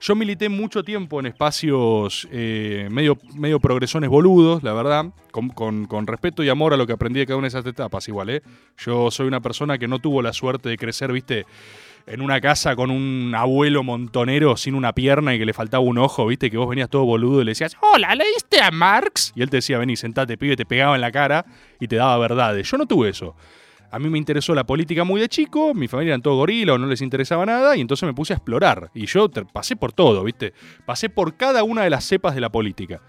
[0.00, 6.06] yo milité mucho tiempo en espacios eh, medio, medio progresones boludos, la verdad, con, con,
[6.06, 8.42] respeto y amor a lo que aprendí de cada una de esas etapas, igual, ¿eh?
[8.78, 11.44] Yo soy una persona que no tuvo la suerte de crecer, viste,
[12.06, 15.98] en una casa con un abuelo montonero sin una pierna y que le faltaba un
[15.98, 19.32] ojo, viste, que vos venías todo boludo y le decías, hola, ¿leíste a Marx?
[19.34, 21.44] Y él te decía, vení, sentate, pibe, te pegaba en la cara
[21.78, 22.70] y te daba verdades.
[22.70, 23.34] Yo no tuve eso.
[23.92, 26.78] A mí me interesó la política muy de chico, mi familia eran todo gorila o
[26.78, 28.90] no les interesaba nada, y entonces me puse a explorar.
[28.94, 30.52] Y yo pasé por todo, ¿viste?
[30.86, 33.00] Pasé por cada una de las cepas de la política.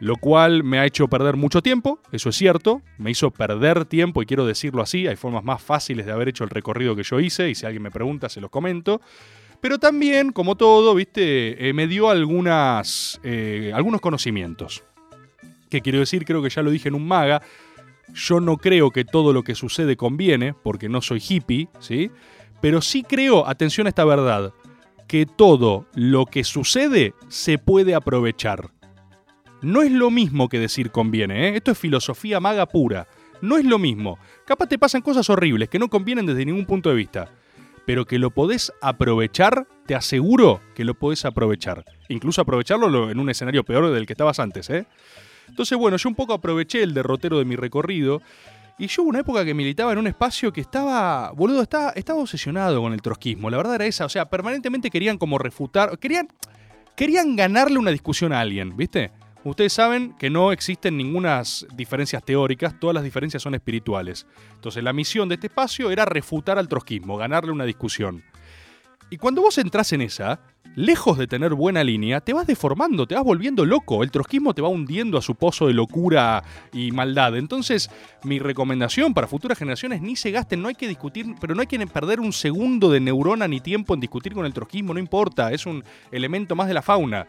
[0.00, 4.22] Lo cual me ha hecho perder mucho tiempo, eso es cierto, me hizo perder tiempo
[4.22, 7.20] y quiero decirlo así, hay formas más fáciles de haber hecho el recorrido que yo
[7.20, 9.00] hice, y si alguien me pregunta se los comento.
[9.60, 11.68] Pero también, como todo, ¿viste?
[11.68, 14.82] Eh, me dio algunas, eh, algunos conocimientos.
[15.70, 16.26] ¿Qué quiero decir?
[16.26, 17.40] Creo que ya lo dije en un maga.
[18.12, 22.10] Yo no creo que todo lo que sucede conviene, porque no soy hippie, ¿sí?
[22.60, 24.52] Pero sí creo, atención a esta verdad,
[25.08, 28.70] que todo lo que sucede se puede aprovechar.
[29.64, 31.56] No es lo mismo que decir conviene, ¿eh?
[31.56, 33.06] Esto es filosofía maga pura.
[33.40, 34.18] No es lo mismo.
[34.46, 37.28] Capaz te pasan cosas horribles que no convienen desde ningún punto de vista.
[37.86, 41.84] Pero que lo podés aprovechar, te aseguro que lo podés aprovechar.
[42.08, 44.86] Incluso aprovecharlo lo- en un escenario peor del que estabas antes, ¿eh?
[45.48, 48.22] Entonces, bueno, yo un poco aproveché el derrotero de mi recorrido.
[48.78, 52.18] Y yo hubo una época que militaba en un espacio que estaba, boludo, estaba, estaba
[52.20, 53.50] obsesionado con el trotskismo.
[53.50, 54.06] La verdad era esa.
[54.06, 56.28] O sea, permanentemente querían como refutar, querían,
[56.96, 59.10] querían ganarle una discusión a alguien, ¿viste?
[59.44, 61.42] Ustedes saben que no existen ninguna
[61.74, 64.26] diferencias teóricas, todas las diferencias son espirituales.
[64.54, 68.24] Entonces la misión de este espacio era refutar al trotskismo, ganarle una discusión.
[69.10, 70.40] Y cuando vos entras en esa,
[70.76, 74.02] lejos de tener buena línea, te vas deformando, te vas volviendo loco.
[74.02, 77.36] El trotskismo te va hundiendo a su pozo de locura y maldad.
[77.36, 77.90] Entonces,
[78.24, 81.66] mi recomendación para futuras generaciones, ni se gasten, no hay que discutir, pero no hay
[81.66, 85.52] que perder un segundo de neurona ni tiempo en discutir con el trotskismo, no importa,
[85.52, 87.26] es un elemento más de la fauna.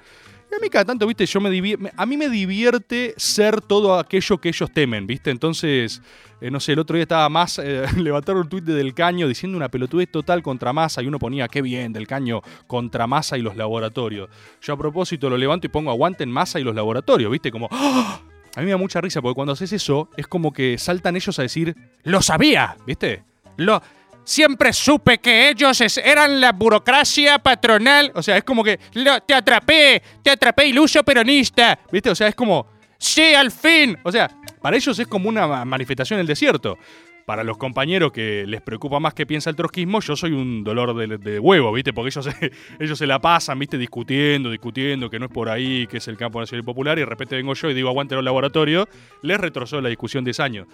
[0.52, 1.50] A mí tanto, viste, yo me
[1.98, 5.30] a mí me divierte ser todo aquello que ellos temen, viste.
[5.30, 6.02] Entonces,
[6.40, 9.28] eh, no sé, el otro día estaba más, eh, levantaron un tuit de Del Caño
[9.28, 13.38] diciendo una pelotudez total contra Massa y uno ponía, qué bien, Del Caño contra Massa
[13.38, 14.30] y los laboratorios.
[14.62, 17.68] Yo a propósito lo levanto y pongo aguanten Massa y los laboratorios, viste, como...
[17.72, 18.22] ¡ah!
[18.56, 21.38] A mí me da mucha risa porque cuando haces eso es como que saltan ellos
[21.40, 23.24] a decir, lo sabía, viste.
[23.58, 23.82] Lo,
[24.26, 28.12] Siempre supe que ellos eran la burocracia patronal.
[28.16, 31.78] O sea, es como que "Lo- te atrapé, te atrapé iluso peronista.
[31.92, 32.10] ¿Viste?
[32.10, 33.98] O sea, es como, sí, al fin.
[34.04, 34.30] O sea,
[34.62, 36.78] para ellos es como una ma- manifestación en el desierto.
[37.26, 40.96] Para los compañeros que les preocupa más que piensa el trotskismo, yo soy un dolor
[40.96, 41.92] de, huevo, ¿viste?
[41.92, 43.80] Porque ellos se, ellos se la pasan, ¿viste?
[43.80, 47.02] Discutiendo, discutiendo, que no es por ahí, que es el campo nacional y popular, y
[47.02, 48.88] de repente vengo yo y digo, aguante los laboratorios,
[49.24, 50.68] les retrocedió la discusión 10 años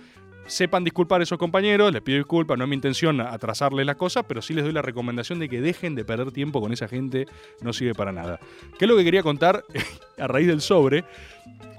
[0.47, 4.23] sepan disculpar a esos compañeros, les pido disculpas, no es mi intención atrasarles la cosa,
[4.23, 7.25] pero sí les doy la recomendación de que dejen de perder tiempo con esa gente,
[7.61, 8.39] no sirve para nada.
[8.77, 9.63] ¿Qué es lo que quería contar
[10.17, 11.05] a raíz del sobre?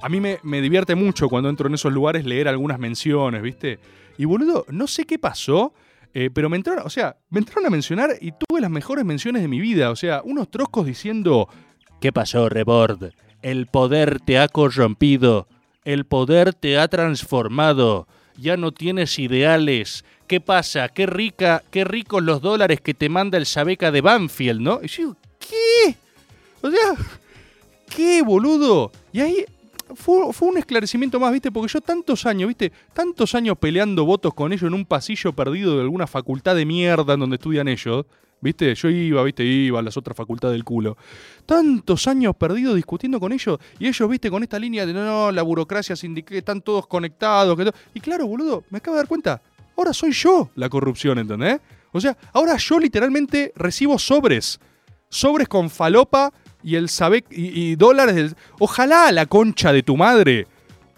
[0.00, 3.78] A mí me, me divierte mucho cuando entro en esos lugares leer algunas menciones, ¿viste?
[4.22, 5.74] Y boludo, no sé qué pasó,
[6.14, 9.42] eh, pero me entraron, o sea, me entraron a mencionar y tuve las mejores menciones
[9.42, 11.48] de mi vida, o sea, unos troscos diciendo,
[12.00, 13.14] ¿qué pasó, Rebord?
[13.42, 15.48] El poder te ha corrompido,
[15.84, 18.06] el poder te ha transformado,
[18.36, 20.04] ya no tienes ideales.
[20.28, 20.88] ¿Qué pasa?
[20.90, 24.78] Qué rica, qué ricos los dólares que te manda el Sabeca de Banfield, ¿no?
[24.84, 25.96] Y yo ¿qué?
[26.60, 26.94] O sea,
[27.88, 28.92] ¿qué, boludo?
[29.12, 29.44] Y ahí
[29.94, 31.50] fue, fue un esclarecimiento más, ¿viste?
[31.50, 32.72] Porque yo tantos años, ¿viste?
[32.92, 37.14] Tantos años peleando votos con ellos en un pasillo perdido de alguna facultad de mierda
[37.14, 38.06] en donde estudian ellos.
[38.42, 38.74] ¿Viste?
[38.74, 39.44] Yo iba, ¿viste?
[39.44, 40.96] Iba a las otras facultades del culo.
[41.46, 43.56] Tantos años perdidos discutiendo con ellos.
[43.78, 44.30] Y ellos, ¿viste?
[44.30, 47.56] Con esta línea de no, no, la burocracia sindical, están todos conectados.
[47.56, 47.74] Que to-".
[47.94, 49.40] Y claro, boludo, me acabo de dar cuenta.
[49.76, 51.60] Ahora soy yo la corrupción, ¿entendés?
[51.92, 54.58] O sea, ahora yo literalmente recibo sobres.
[55.08, 58.36] Sobres con falopa y el sabe y, dólares del.
[58.58, 60.46] Ojalá la concha de tu madre.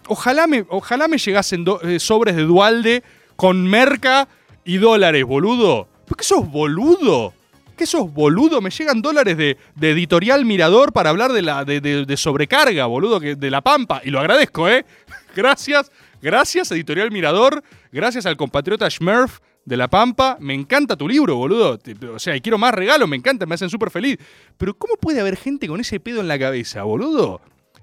[0.07, 3.03] Ojalá me, ojalá me llegasen eh, sobres de Dualde
[3.35, 4.27] con merca
[4.63, 5.87] y dólares, boludo.
[6.05, 7.33] ¿Por qué sos boludo?
[7.75, 8.61] ¿Qué sos boludo?
[8.61, 12.85] Me llegan dólares de, de editorial Mirador para hablar de, la, de, de- de sobrecarga,
[12.85, 14.01] boludo, que, de la pampa.
[14.05, 14.85] Y lo agradezco, ¿eh?
[15.35, 17.61] Gracias, gracias, editorial Mirador.
[17.91, 20.37] Gracias al compatriota Schmerf de La Pampa.
[20.39, 21.79] Me encanta tu libro, boludo.
[22.13, 24.17] O sea, quiero más regalos, me encanta, me hacen súper feliz.
[24.57, 27.41] Pero ¿cómo puede haber gente con ese pedo en la cabeza, boludo?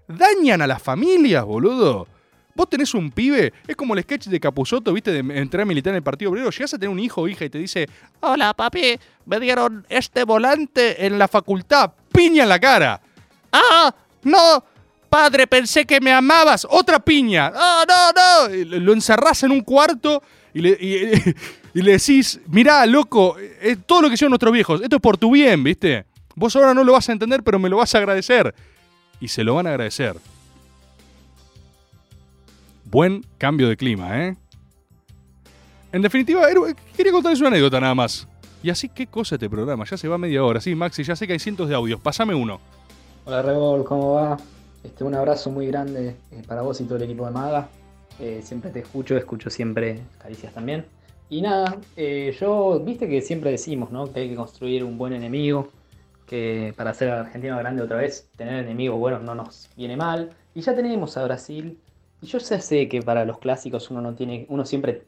[0.09, 2.07] Dañan a las familias, boludo.
[2.55, 5.93] Vos tenés un pibe, es como el sketch de Capuzotto, viste, de entrar a militar
[5.93, 6.51] en el Partido Obrero.
[6.51, 7.89] Llegás a tener un hijo o hija y te dice:
[8.21, 11.93] Hola, papi, me dieron este volante en la facultad.
[12.13, 13.01] Piña en la cara.
[13.53, 13.95] ¡Ah!
[14.23, 14.65] ¡No!
[15.09, 16.67] Padre, pensé que me amabas.
[16.69, 17.53] ¡Otra piña!
[17.55, 18.79] ¡Ah, no, no!
[18.81, 20.23] Lo encerrás en un cuarto
[20.55, 21.35] y le,
[21.75, 24.81] y le decís: Mirá, loco, es todo lo que hicieron nuestros viejos.
[24.83, 26.05] Esto es por tu bien, ¿viste?
[26.35, 28.55] Vos ahora no lo vas a entender, pero me lo vas a agradecer.
[29.21, 30.17] Y se lo van a agradecer.
[32.85, 34.37] Buen cambio de clima, ¿eh?
[35.93, 36.61] En definitiva, era-
[36.97, 38.27] quería contarles una anécdota nada más.
[38.63, 39.85] Y así, ¿qué cosa este programa?
[39.85, 40.61] Ya se va media hora.
[40.61, 42.01] Sí, Maxi, ya sé que hay cientos de audios.
[42.01, 42.61] Pásame uno.
[43.25, 44.37] Hola Rebol, ¿cómo va?
[44.83, 47.69] Este, un abrazo muy grande eh, para vos y todo el equipo de Maga.
[48.19, 50.85] Eh, siempre te escucho, escucho siempre caricias también.
[51.33, 54.13] Y nada, eh, yo, viste que siempre decimos, ¿no?
[54.13, 55.71] Que hay que construir un buen enemigo,
[56.27, 60.29] que para hacer a Argentina grande otra vez, tener enemigos buenos no nos viene mal.
[60.55, 61.79] Y ya tenemos a Brasil.
[62.21, 65.05] Y yo ya sé que para los clásicos uno no tiene, uno siempre,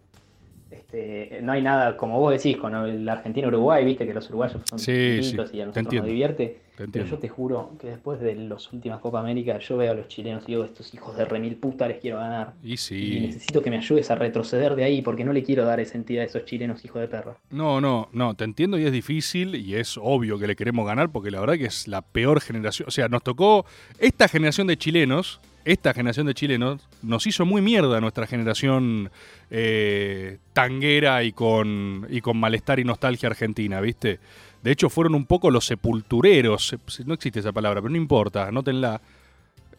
[0.70, 4.78] este, no hay nada, como vos decís, con el Argentina-Uruguay, viste que los uruguayos son
[4.78, 5.20] Sí,
[5.52, 6.58] y a nosotros nos divierte.
[6.76, 9.94] Te Pero yo te juro que después de las últimas Copa América, yo veo a
[9.94, 12.54] los chilenos y digo, estos hijos de remil puta les quiero ganar.
[12.64, 15.78] Y Y necesito que me ayudes a retroceder de ahí porque no le quiero dar
[15.78, 17.36] esa entidad a esos chilenos hijos de perra.
[17.50, 21.10] No, no, no, te entiendo y es difícil y es obvio que le queremos ganar
[21.10, 22.88] porque la verdad que es la peor generación.
[22.88, 23.66] O sea, nos tocó
[23.98, 29.10] esta generación de chilenos esta generación de chilenos nos hizo muy mierda nuestra generación
[29.50, 34.20] eh, tanguera y con, y con malestar y nostalgia argentina, ¿viste?
[34.64, 36.74] De hecho, fueron un poco los sepultureros.
[36.86, 39.00] se- No existe esa palabra, pero no importa, anótenla.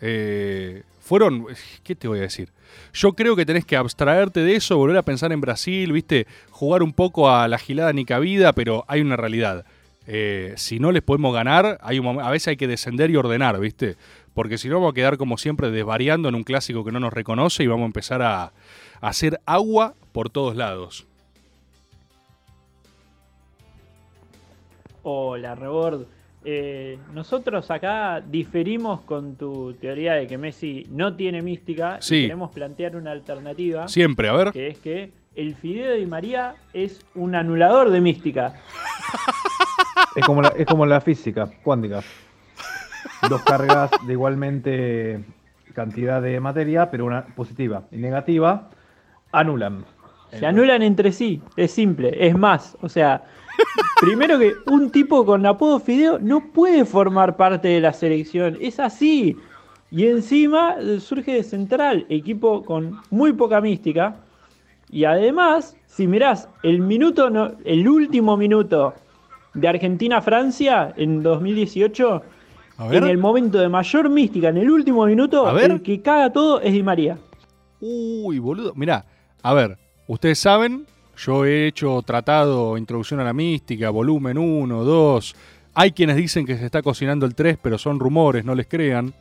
[0.01, 1.47] Eh, fueron.
[1.83, 2.49] ¿Qué te voy a decir?
[2.93, 6.27] Yo creo que tenés que abstraerte de eso, volver a pensar en Brasil, ¿viste?
[6.51, 9.65] Jugar un poco a la gilada ni cabida, pero hay una realidad.
[10.07, 13.95] Eh, si no les podemos ganar, hay a veces hay que descender y ordenar, ¿viste?
[14.33, 17.13] Porque si no vamos a quedar como siempre desvariando en un clásico que no nos
[17.13, 18.51] reconoce y vamos a empezar a
[19.01, 21.07] hacer agua por todos lados.
[25.07, 26.07] Hola, Rebord.
[26.43, 32.15] Eh, nosotros acá diferimos con tu teoría de que Messi no tiene mística Sí.
[32.15, 33.87] y queremos plantear una alternativa.
[33.87, 34.51] Siempre, a ver.
[34.51, 38.55] Que es que el Fideo de María es un anulador de mística.
[40.15, 42.01] Es como la, es como la física cuántica.
[43.29, 45.23] Dos cargas de igualmente
[45.75, 48.69] cantidad de materia, pero una positiva y negativa,
[49.31, 49.85] anulan.
[50.31, 52.11] Se anulan entre sí, es simple.
[52.27, 53.23] Es más, o sea,
[54.01, 58.57] primero que un tipo con apodo Fideo no puede formar parte de la selección.
[58.59, 59.35] Es así.
[59.91, 64.15] Y encima surge de central, equipo con muy poca mística.
[64.89, 68.93] Y además, si mirás el minuto, no- el último minuto
[69.53, 72.21] de Argentina-Francia en 2018,
[72.77, 73.03] A ver.
[73.03, 76.73] en el momento de mayor mística, en el último minuto, el que caga todo es
[76.73, 77.17] Di María.
[77.79, 78.73] Uy, boludo.
[78.75, 79.05] Mirá,
[79.41, 80.85] a ver, ustedes saben,
[81.17, 85.35] yo he hecho tratado Introducción a la Mística, volumen 1, 2.
[85.75, 89.13] Hay quienes dicen que se está cocinando el 3, pero son rumores, no les crean.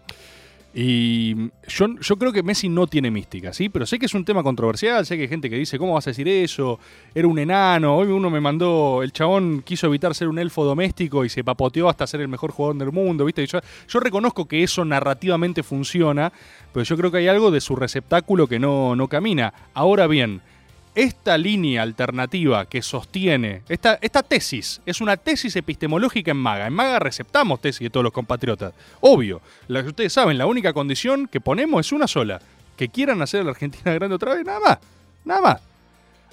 [0.76, 1.37] Y
[1.68, 3.68] yo, yo creo que Messi no tiene mística, ¿sí?
[3.68, 6.09] Pero sé que es un tema controversial, sé que hay gente que dice, ¿cómo vas
[6.09, 6.80] a decir eso?
[7.14, 7.96] Era un enano.
[7.96, 11.88] Hoy uno me mandó, el chabón quiso evitar ser un elfo doméstico y se papoteó
[11.88, 13.44] hasta ser el mejor jugador del mundo, ¿viste?
[13.44, 16.33] Y yo, yo reconozco que eso narrativamente funciona,
[16.72, 19.54] pero yo creo que hay algo de su receptáculo que no, no camina.
[19.74, 20.42] Ahora bien,
[20.94, 26.66] esta línea alternativa que sostiene, esta, esta tesis, es una tesis epistemológica en Maga.
[26.66, 28.74] En Maga receptamos tesis de todos los compatriotas.
[29.00, 32.40] Obvio, la que ustedes saben, la única condición que ponemos es una sola.
[32.76, 34.78] Que quieran hacer a la Argentina grande otra vez, nada más.
[35.24, 35.62] Nada más.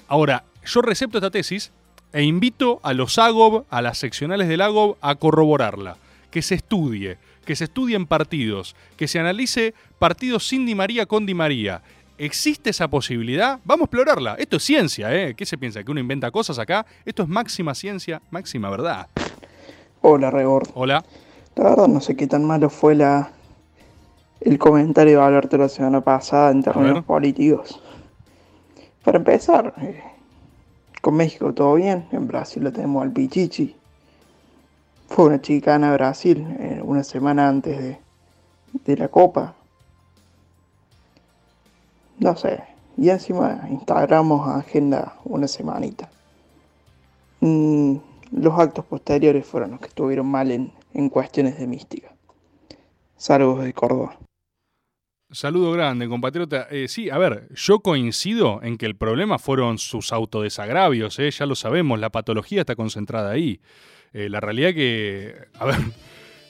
[0.08, 1.72] Ahora, yo recepto esta tesis
[2.12, 5.96] e invito a los AGOB, a las seccionales del AGOB, a corroborarla.
[6.30, 11.26] Que se estudie, que se estudien partidos, que se analice partidos sin Di María con
[11.26, 11.82] Di María.
[12.22, 13.58] ¿Existe esa posibilidad?
[13.64, 14.36] Vamos a explorarla.
[14.38, 15.34] Esto es ciencia, ¿eh?
[15.34, 15.82] ¿Qué se piensa?
[15.82, 16.86] ¿Que uno inventa cosas acá?
[17.04, 19.08] Esto es máxima ciencia, máxima verdad.
[20.02, 20.68] Hola, Rebord.
[20.74, 21.04] Hola.
[21.56, 23.32] La verdad no sé qué tan malo fue la
[24.40, 27.82] el comentario de Alberto la semana pasada en términos políticos.
[29.02, 30.00] Para empezar, eh,
[31.00, 33.74] con México todo bien, en Brasil lo tenemos al Pichichi.
[35.08, 37.98] Fue una chicana a Brasil eh, una semana antes de,
[38.84, 39.56] de la Copa.
[42.22, 42.62] No sé,
[42.96, 46.08] y encima instagramos a agenda una semanita.
[47.40, 47.96] Mm,
[48.30, 52.14] los actos posteriores fueron los que estuvieron mal en, en cuestiones de mística.
[53.16, 54.16] Saludos de Córdoba.
[55.32, 56.68] Saludo grande, compatriota.
[56.70, 61.28] Eh, sí, a ver, yo coincido en que el problema fueron sus autodesagravios, ¿eh?
[61.32, 63.60] ya lo sabemos, la patología está concentrada ahí.
[64.12, 65.74] Eh, la realidad que, a ver,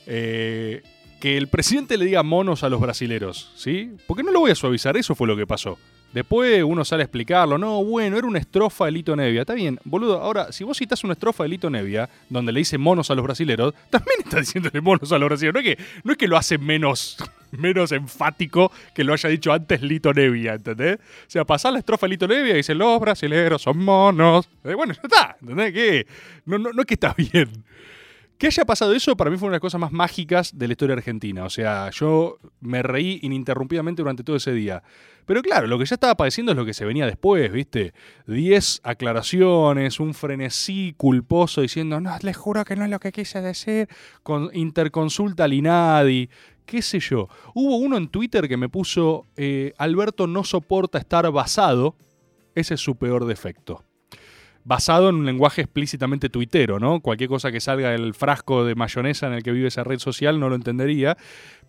[1.22, 3.92] que el presidente le diga monos a los brasileros, ¿sí?
[4.08, 5.78] Porque no lo voy a suavizar, eso fue lo que pasó.
[6.12, 9.42] Después uno sale a explicarlo, no, bueno, era una estrofa de Lito Nevia.
[9.42, 12.76] Está bien, boludo, ahora, si vos citás una estrofa de Lito Nevia, donde le dice
[12.76, 15.54] monos a los brasileros, también está diciéndole monos a los brasileros.
[15.54, 17.16] No es que, no es que lo hace menos,
[17.52, 20.96] menos enfático que lo haya dicho antes Lito Nevia, ¿entendés?
[20.96, 24.48] O sea, pasás la estrofa de Lito Nevia y dice, los brasileros son monos.
[24.64, 25.72] Eh, bueno, ya está, ¿entendés?
[25.72, 26.06] Que
[26.46, 27.48] no, no, no es que está bien.
[28.42, 30.72] Que haya pasado eso para mí fue una de las cosas más mágicas de la
[30.72, 31.44] historia argentina.
[31.44, 34.82] O sea, yo me reí ininterrumpidamente durante todo ese día.
[35.26, 37.94] Pero claro, lo que ya estaba padeciendo es lo que se venía después, ¿viste?
[38.26, 43.40] Diez aclaraciones, un frenesí culposo diciendo, no, les juro que no es lo que quise
[43.40, 43.86] decir,
[44.24, 46.28] con interconsulta al INADI,
[46.66, 47.28] qué sé yo.
[47.54, 51.94] Hubo uno en Twitter que me puso, eh, Alberto no soporta estar basado,
[52.56, 53.84] ese es su peor defecto
[54.64, 57.00] basado en un lenguaje explícitamente tuitero, ¿no?
[57.00, 60.38] Cualquier cosa que salga del frasco de mayonesa en el que vive esa red social
[60.38, 61.16] no lo entendería,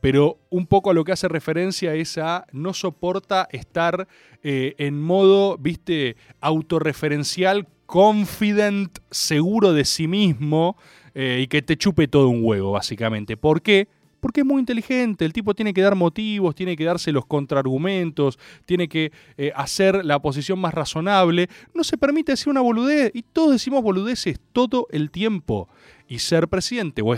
[0.02, 4.08] pero un poco a lo que hace referencia es a no soporta estar
[4.44, 10.78] eh, en modo, viste, autorreferencial, confident, seguro de sí mismo
[11.16, 13.38] eh, y que te chupe todo un huevo, básicamente.
[13.38, 13.88] ¿Por qué?
[14.24, 18.40] Porque es muy inteligente, el tipo tiene que dar motivos, tiene que darse los contraargumentos,
[18.66, 21.50] tiene que eh, hacer la posición más razonable.
[21.74, 25.68] No se permite decir una boludez y todos decimos boludeces todo el tiempo.
[26.08, 27.14] Y ser presidente o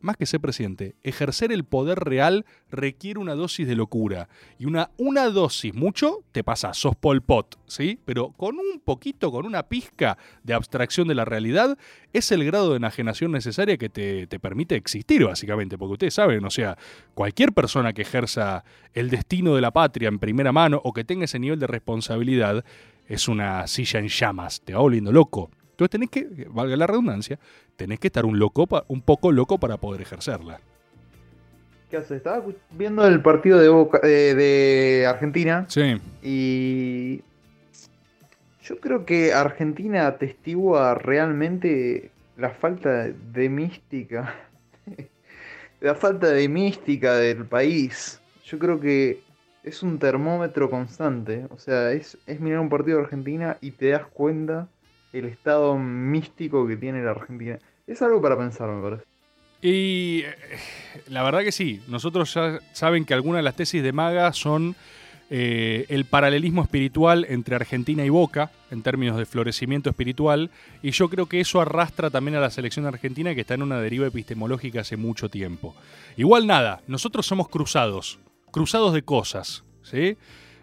[0.00, 4.28] más que ser presidente, ejercer el poder real requiere una dosis de locura.
[4.58, 7.98] Y una, una dosis, mucho, te pasa, sos Pol Pot, ¿sí?
[8.04, 11.78] Pero con un poquito, con una pizca de abstracción de la realidad,
[12.12, 15.78] es el grado de enajenación necesaria que te, te permite existir, básicamente.
[15.78, 16.76] Porque ustedes saben, o sea,
[17.14, 21.24] cualquier persona que ejerza el destino de la patria en primera mano o que tenga
[21.24, 22.64] ese nivel de responsabilidad,
[23.06, 25.50] es una silla en llamas, te va volviendo loco.
[25.84, 27.38] Entonces tenés que, valga la redundancia,
[27.76, 30.60] tenés que estar un, loco pa- un poco loco para poder ejercerla.
[31.90, 32.18] ¿Qué haces?
[32.18, 35.96] Estaba viendo el partido de, Boca- eh, de Argentina Sí.
[36.22, 37.22] y
[38.62, 44.34] yo creo que Argentina atestigua realmente la falta de mística,
[45.80, 48.20] la falta de mística del país.
[48.44, 49.22] Yo creo que
[49.64, 53.88] es un termómetro constante, o sea, es, es mirar un partido de Argentina y te
[53.90, 54.68] das cuenta
[55.12, 57.58] el estado místico que tiene la Argentina.
[57.86, 59.04] Es algo para pensar, me parece.
[59.62, 60.34] Y eh,
[61.08, 64.74] la verdad que sí, nosotros ya saben que algunas de las tesis de Maga son
[65.32, 70.50] eh, el paralelismo espiritual entre Argentina y Boca, en términos de florecimiento espiritual,
[70.82, 73.80] y yo creo que eso arrastra también a la selección argentina que está en una
[73.80, 75.76] deriva epistemológica hace mucho tiempo.
[76.16, 78.18] Igual nada, nosotros somos cruzados,
[78.50, 80.16] cruzados de cosas, ¿sí?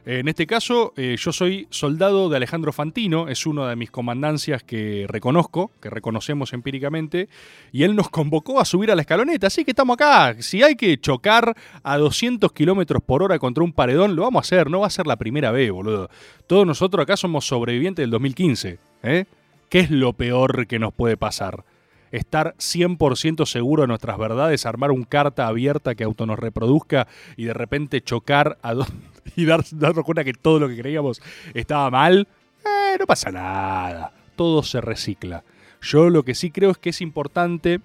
[0.09, 4.63] En este caso, eh, yo soy soldado de Alejandro Fantino, es una de mis comandancias
[4.63, 7.27] que reconozco, que reconocemos empíricamente,
[7.73, 10.41] y él nos convocó a subir a la escaloneta, así que estamos acá.
[10.41, 11.53] Si hay que chocar
[11.83, 14.91] a 200 kilómetros por hora contra un paredón, lo vamos a hacer, no va a
[14.91, 16.09] ser la primera vez, boludo.
[16.47, 19.25] Todos nosotros acá somos sobrevivientes del 2015, ¿eh?
[19.67, 21.65] ¿Qué es lo peor que nos puede pasar?
[22.11, 27.43] Estar 100% seguro de nuestras verdades, armar un carta abierta que auto nos reproduzca y
[27.45, 28.73] de repente chocar a
[29.35, 31.21] y dar- darnos cuenta que todo lo que creíamos
[31.53, 32.27] estaba mal.
[32.65, 34.11] Eh, no pasa nada.
[34.35, 35.43] Todo se recicla.
[35.81, 37.81] Yo lo que sí creo es que es importante.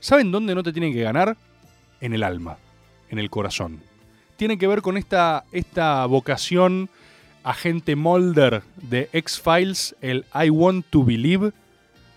[0.00, 1.36] ¿Saben dónde no te tienen que ganar?
[2.00, 2.58] En el alma,
[3.08, 3.80] en el corazón.
[4.36, 6.90] Tiene que ver con esta, esta vocación
[7.44, 11.52] agente Mulder de X-Files, el I Want to Believe.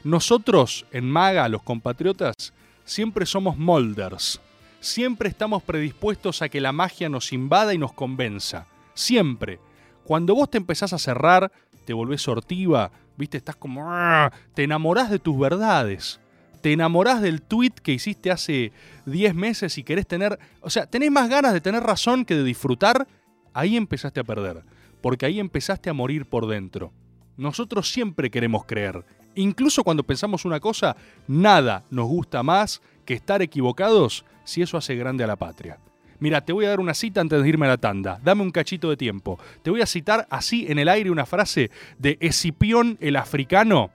[0.07, 2.53] Nosotros en Maga, los compatriotas,
[2.85, 4.39] siempre somos Mulders.
[4.79, 8.67] Siempre estamos predispuestos a que la magia nos invada y nos convenza.
[8.93, 9.59] Siempre.
[10.05, 11.51] Cuando vos te empezás a cerrar,
[11.83, 13.83] te volvés sortiva, viste, estás como...
[13.91, 16.21] "Ah", Te enamorás de tus verdades.
[16.61, 18.71] Te enamorás del tweet que hiciste hace
[19.07, 20.39] 10 meses y querés tener...
[20.61, 23.09] O sea, tenés más ganas de tener razón que de disfrutar.
[23.53, 24.63] Ahí empezaste a perder.
[25.01, 26.93] Porque ahí empezaste a morir por dentro.
[27.35, 29.03] Nosotros siempre queremos creer.
[29.37, 30.95] Incluso cuando pensamos una cosa,
[31.27, 35.77] nada nos gusta más que estar equivocados si eso hace grande a la patria.
[36.19, 38.19] Mira, te voy a dar una cita antes de irme a la tanda.
[38.23, 39.37] Dame un cachito de tiempo.
[39.61, 41.69] Te voy a citar así en el aire una frase
[41.99, 43.91] de Escipión el africano.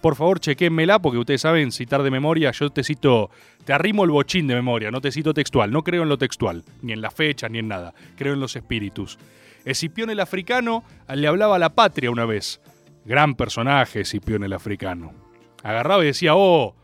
[0.00, 2.50] Por favor, chequénmela porque ustedes saben citar de memoria.
[2.52, 3.30] Yo te cito,
[3.66, 5.70] te arrimo el bochín de memoria, no te cito textual.
[5.70, 7.92] No creo en lo textual, ni en la fecha, ni en nada.
[8.16, 9.18] Creo en los espíritus.
[9.66, 10.84] Escipión el africano
[11.14, 12.60] le hablaba a la patria una vez.
[13.06, 15.14] Gran personaje, Escipión el africano.
[15.62, 16.74] Agarraba y decía, oh,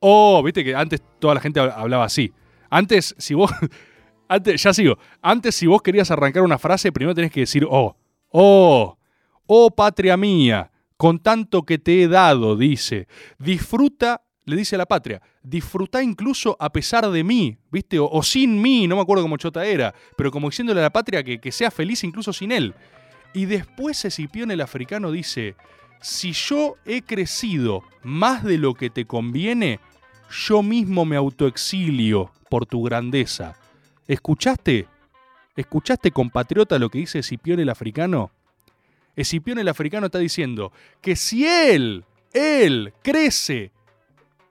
[0.00, 2.30] oh, viste que antes toda la gente hablaba así.
[2.68, 3.50] Antes, si vos.
[4.28, 4.98] Antes, ya sigo.
[5.20, 7.96] Antes, si vos querías arrancar una frase, primero tenés que decir, oh,
[8.28, 8.98] oh,
[9.46, 13.08] oh, patria mía, con tanto que te he dado, dice.
[13.38, 17.98] Disfruta, le dice a la patria, disfruta incluso a pesar de mí, ¿viste?
[17.98, 20.92] O, o sin mí, no me acuerdo cómo chota era, pero como diciéndole a la
[20.92, 22.74] patria que, que sea feliz incluso sin él.
[23.34, 25.56] Y después Escipión el africano dice,
[26.00, 29.80] si yo he crecido más de lo que te conviene,
[30.30, 33.54] yo mismo me autoexilio por tu grandeza.
[34.08, 34.86] ¿Escuchaste?
[35.56, 38.30] ¿Escuchaste, compatriota, lo que dice Escipión el africano?
[39.14, 43.70] Escipión el africano está diciendo que si él, él crece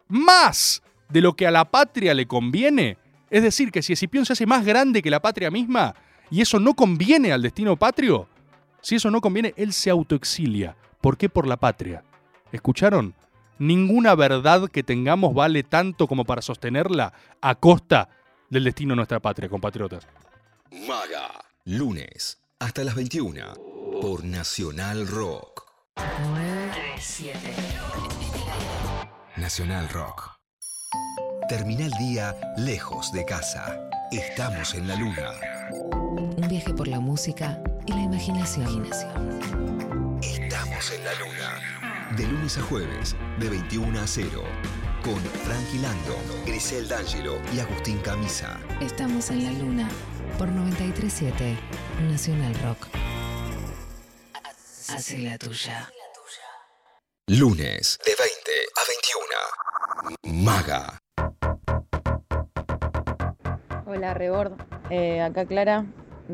[0.08, 2.98] más de lo que a la patria le conviene,
[3.30, 5.96] es decir, que si Escipión se hace más grande que la patria misma,
[6.30, 8.28] y eso no conviene al destino patrio,
[8.82, 10.76] si eso no conviene, él se autoexilia.
[11.00, 11.30] ¿Por qué?
[11.30, 12.04] Por la patria.
[12.52, 13.16] ¿Escucharon?
[13.60, 18.10] Ninguna verdad que tengamos vale tanto como para sostenerla a costa
[18.50, 20.08] del destino de nuestra patria, compatriotas.
[20.88, 21.30] Maga.
[21.66, 23.54] Lunes hasta las 21
[24.02, 25.64] por Nacional Rock.
[25.98, 27.38] 937.
[29.38, 30.32] Nacional Rock.
[31.48, 33.90] Termina el día lejos de casa.
[34.12, 35.32] Estamos en la luna.
[35.72, 38.86] Un viaje por la música y la imaginación.
[40.22, 42.16] Estamos en la luna.
[42.16, 44.44] De lunes a jueves, de 21 a 0.
[45.04, 48.60] Con Frankie Lando, Grisel D'Angelo y Agustín Camisa.
[48.82, 49.90] Estamos en la luna
[50.38, 51.58] por 937
[52.10, 52.88] Nacional Rock.
[54.90, 55.90] Hace la tuya.
[57.28, 58.82] Lunes, de 20 a
[60.28, 60.44] 21.
[60.44, 61.02] Maga.
[63.86, 64.54] Hola, Rebord.
[64.90, 65.86] Eh, acá Clara,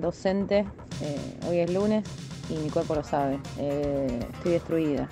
[0.01, 0.65] docente.
[1.01, 2.03] Eh, hoy es lunes
[2.49, 3.39] y mi cuerpo lo sabe.
[3.59, 5.07] Eh, estoy destruida.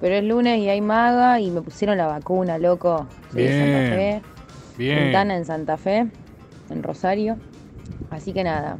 [0.00, 3.06] Pero es lunes y hay maga y me pusieron la vacuna, loco.
[3.32, 4.22] Soy de Santa Fe.
[4.76, 4.98] Bien.
[4.98, 6.06] Quintana en Santa Fe,
[6.70, 7.36] en Rosario.
[8.10, 8.78] Así que nada,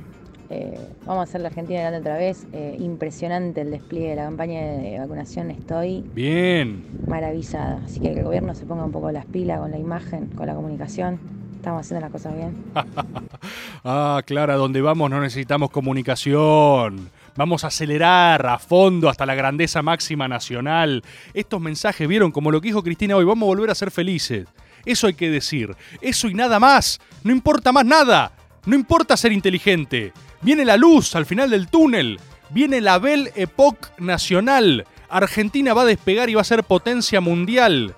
[0.50, 2.46] eh, vamos a hacer la Argentina grande otra vez.
[2.52, 5.50] Eh, impresionante el despliegue de la campaña de vacunación.
[5.50, 6.84] Estoy Bien.
[7.06, 7.80] maravillada.
[7.84, 10.54] Así que el gobierno se ponga un poco las pilas con la imagen, con la
[10.54, 11.20] comunicación.
[11.62, 12.64] Estamos haciendo las cosas bien.
[13.84, 17.10] Ah, Clara, donde vamos no necesitamos comunicación.
[17.36, 21.04] Vamos a acelerar a fondo hasta la grandeza máxima nacional.
[21.34, 24.46] Estos mensajes, vieron, como lo que dijo Cristina hoy, vamos a volver a ser felices.
[24.84, 25.76] Eso hay que decir.
[26.00, 27.00] Eso y nada más.
[27.22, 28.32] No importa más nada.
[28.66, 30.12] No importa ser inteligente.
[30.40, 32.18] Viene la luz al final del túnel.
[32.50, 34.84] Viene la Belle Époque Nacional.
[35.08, 37.94] Argentina va a despegar y va a ser potencia mundial.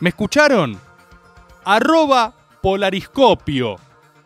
[0.00, 0.78] ¿Me escucharon?
[1.64, 3.76] Arroba Polariscopio.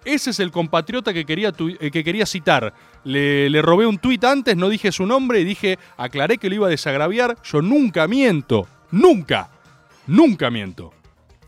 [0.05, 2.75] Ese es el compatriota que quería, eh, que quería citar.
[3.05, 6.57] Le, le robé un tuit antes, no dije su nombre y dije, aclaré que lo
[6.57, 7.37] iba a desagraviar.
[7.45, 8.67] Yo nunca miento.
[8.91, 9.51] Nunca.
[10.07, 10.93] Nunca miento.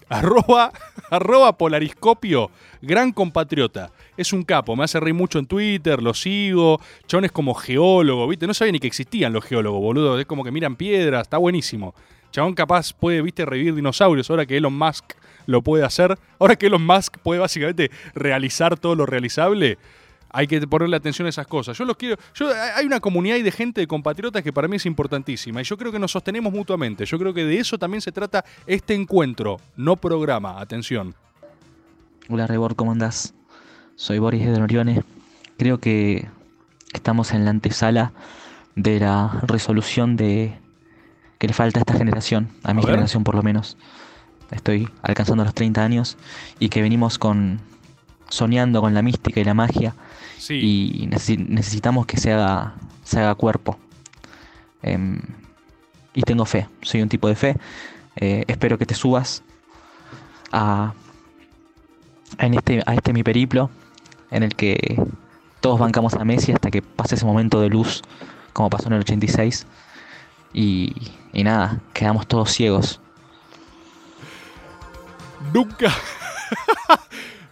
[0.09, 0.73] Arroba,
[1.11, 3.91] arroba Polariscopio, gran compatriota.
[4.17, 6.81] Es un capo, me hace reír mucho en Twitter, lo sigo.
[7.07, 8.47] Chon es como geólogo, ¿viste?
[8.47, 10.21] No sabía ni que existían los geólogos, boludo.
[10.21, 11.95] Es como que miran piedras, está buenísimo.
[12.31, 15.13] Chabón capaz puede, viste, revivir dinosaurios ahora que Elon Musk
[15.47, 16.19] lo puede hacer.
[16.39, 19.79] Ahora que Elon Musk puede básicamente realizar todo lo realizable.
[20.31, 21.79] Hay que ponerle atención a esas cosas.
[21.79, 22.17] Yo los quiero.
[22.35, 25.61] Yo, hay una comunidad de gente, de compatriotas, que para mí es importantísima.
[25.61, 27.05] Y yo creo que nos sostenemos mutuamente.
[27.07, 30.61] Yo creo que de eso también se trata este encuentro, no programa.
[30.61, 31.15] Atención.
[32.29, 33.35] Hola Rebord, ¿cómo andás?
[33.97, 35.05] Soy Boris de Don Orione.
[35.57, 36.27] Creo que
[36.93, 38.13] estamos en la antesala
[38.75, 40.59] de la resolución de
[41.39, 42.93] que le falta a esta generación, a mi ver.
[42.93, 43.77] generación por lo menos.
[44.51, 46.17] Estoy alcanzando los 30 años
[46.59, 47.61] y que venimos con
[48.29, 49.95] soñando con la mística y la magia
[50.55, 52.75] y necesi- necesitamos que se haga,
[53.05, 53.79] se haga cuerpo.
[54.83, 55.21] Em,
[56.15, 57.57] y tengo fe, soy un tipo de fe.
[58.17, 59.43] Eh, espero que te subas
[60.53, 60.93] a,
[62.39, 63.71] en este, a este mi periplo
[64.31, 65.03] en el que
[65.61, 68.03] todos bancamos a Messi hasta que pase ese momento de luz
[68.53, 69.67] como pasó en el 86
[70.53, 70.93] y,
[71.33, 73.01] y nada, quedamos todos ciegos.
[75.53, 75.93] Nunca,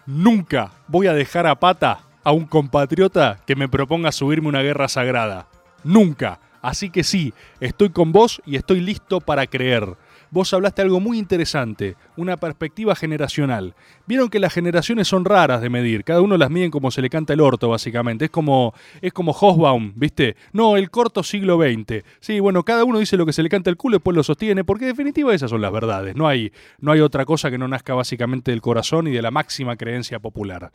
[0.07, 4.89] nunca voy a dejar a pata a un compatriota que me proponga subirme una guerra
[4.89, 5.47] sagrada.
[5.85, 6.41] Nunca.
[6.63, 9.97] Así que sí, estoy con vos y estoy listo para creer.
[10.33, 13.75] Vos hablaste algo muy interesante, una perspectiva generacional.
[14.07, 17.11] Vieron que las generaciones son raras de medir, cada uno las miden como se le
[17.11, 18.25] canta el orto, básicamente.
[18.25, 18.73] Es como,
[19.03, 20.37] es como Hosbaum, ¿viste?
[20.55, 22.03] No, el corto siglo XX.
[22.21, 24.23] Sí, bueno, cada uno dice lo que se le canta el culo y después lo
[24.23, 26.17] sostiene, porque en definitiva esas son las verdades.
[26.17, 29.31] No hay, no hay otra cosa que no nazca básicamente del corazón y de la
[29.31, 30.73] máxima creencia popular.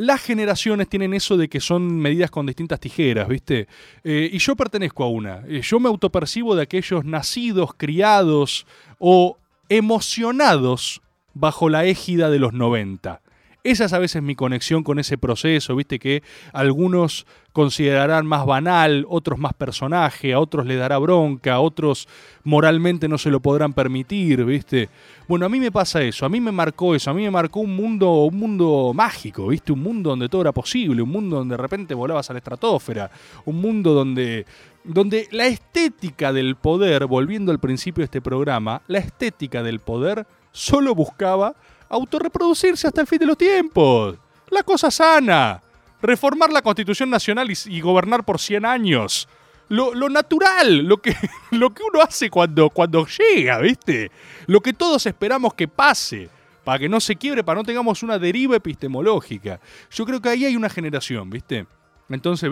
[0.00, 3.68] Las generaciones tienen eso de que son medidas con distintas tijeras, ¿viste?
[4.02, 5.42] Eh, y yo pertenezco a una.
[5.46, 8.66] Eh, yo me autopercibo de aquellos nacidos, criados
[8.98, 9.36] o
[9.68, 11.02] emocionados
[11.34, 13.20] bajo la égida de los 90.
[13.62, 19.04] Esa es a veces mi conexión con ese proceso, viste que algunos considerarán más banal,
[19.08, 22.08] otros más personaje, a otros le dará bronca, a otros
[22.42, 24.88] moralmente no se lo podrán permitir, viste.
[25.28, 27.60] Bueno, a mí me pasa eso, a mí me marcó eso, a mí me marcó
[27.60, 31.56] un mundo, un mundo mágico, viste, un mundo donde todo era posible, un mundo donde
[31.56, 33.10] de repente volabas a la estratosfera,
[33.44, 34.46] un mundo donde
[34.82, 40.26] donde la estética del poder, volviendo al principio de este programa, la estética del poder
[40.52, 41.54] solo buscaba
[41.90, 44.16] autorreproducirse hasta el fin de los tiempos.
[44.48, 45.62] La cosa sana.
[46.00, 49.28] Reformar la Constitución Nacional y, gobernar por 100 años.
[49.68, 51.14] Lo, natural, lo que,
[51.50, 54.10] lo que uno hace cuando, cuando llega, ¿viste?
[54.46, 56.28] Lo que todos esperamos que pase,
[56.64, 59.60] para que no se quiebre, para no tengamos una deriva epistemológica.
[59.90, 61.66] Yo creo que ahí hay una generación, ¿viste?
[62.08, 62.50] Entonces,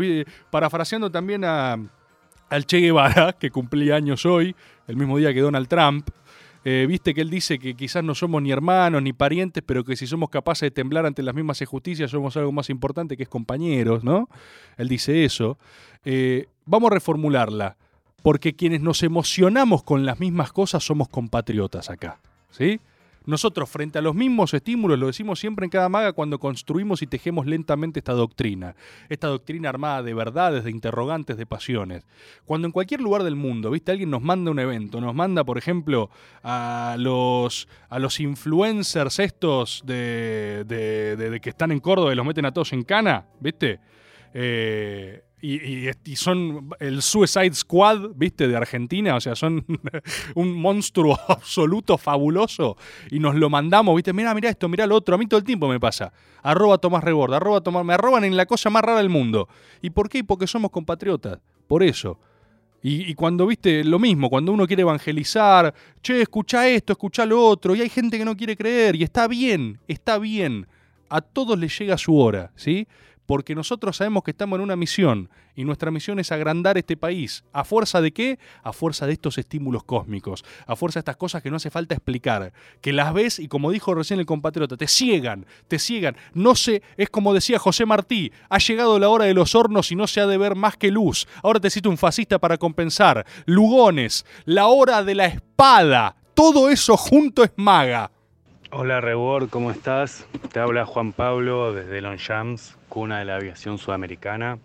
[0.50, 1.76] parafraseando también a,
[2.48, 4.54] al Che Guevara, que cumplía años hoy,
[4.86, 6.08] el mismo día que Donald Trump,
[6.70, 9.96] eh, viste que él dice que quizás no somos ni hermanos ni parientes, pero que
[9.96, 13.28] si somos capaces de temblar ante las mismas injusticias somos algo más importante que es
[13.30, 14.28] compañeros, ¿no?
[14.76, 15.56] Él dice eso.
[16.04, 17.78] Eh, vamos a reformularla,
[18.22, 22.80] porque quienes nos emocionamos con las mismas cosas somos compatriotas acá, ¿sí?
[23.28, 27.06] Nosotros, frente a los mismos estímulos, lo decimos siempre en cada maga cuando construimos y
[27.06, 28.74] tejemos lentamente esta doctrina.
[29.10, 32.06] Esta doctrina armada de verdades, de interrogantes, de pasiones.
[32.46, 33.92] Cuando en cualquier lugar del mundo, ¿viste?
[33.92, 36.08] Alguien nos manda un evento, nos manda, por ejemplo,
[36.42, 42.24] a los, a los influencers estos de, de- de- que están en Córdoba y los
[42.24, 43.78] meten a todos en cana, ¿viste?
[44.32, 48.48] Eh, Y, son el Suicide Squad, ¿viste?
[48.48, 49.14] De Argentina.
[49.14, 49.64] O sea, son
[50.34, 52.76] un monstruo absoluto, fabuloso.
[53.10, 54.12] Y nos lo mandamos, ¿viste?
[54.12, 55.14] Mira, mira esto, mira lo otro.
[55.14, 56.12] A mí todo el tiempo me pasa.
[56.42, 57.84] Arroba Tomás Rebord, arroba Tomás.
[57.84, 59.48] Me arroban en la cosa más rara del mundo.
[59.80, 60.24] ¿Y por qué?
[60.24, 61.38] Porque somos compatriotas.
[61.68, 62.18] Por eso.
[62.82, 67.44] Y, y cuando, viste, lo mismo, cuando uno quiere evangelizar, che, escucha esto, escucha lo
[67.44, 70.66] otro, y hay gente que no quiere creer, y está bien, está bien.
[71.08, 72.86] A todos les llega su hora, ¿sí?
[73.28, 77.44] Porque nosotros sabemos que estamos en una misión, y nuestra misión es agrandar este país.
[77.52, 78.38] ¿A fuerza de qué?
[78.62, 81.94] A fuerza de estos estímulos cósmicos, a fuerza de estas cosas que no hace falta
[81.94, 86.16] explicar, que las ves y como dijo recién el compatriota, te ciegan, te ciegan.
[86.32, 89.94] No sé, es como decía José Martí, ha llegado la hora de los hornos y
[89.94, 91.28] no se ha de ver más que luz.
[91.42, 93.26] Ahora te cito un fascista para compensar.
[93.44, 96.16] Lugones, la hora de la espada.
[96.32, 98.10] Todo eso junto es maga.
[98.70, 100.26] Hola Rebord, ¿cómo estás?
[100.52, 104.58] Te habla Juan Pablo desde Longchamps, cuna de la aviación sudamericana.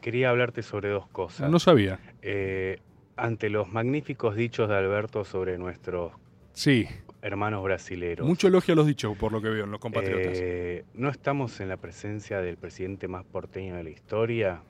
[0.00, 1.50] Quería hablarte sobre dos cosas.
[1.50, 1.98] No sabía.
[2.22, 2.80] Eh,
[3.16, 6.12] ante los magníficos dichos de Alberto sobre nuestros
[6.52, 6.86] Sí.
[7.22, 8.26] hermanos brasileros.
[8.26, 10.32] Mucho elogio a los dichos, por lo que veo en los compatriotas.
[10.34, 14.60] Eh, no estamos en la presencia del presidente más porteño de la historia.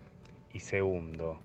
[0.52, 1.40] Y segundo,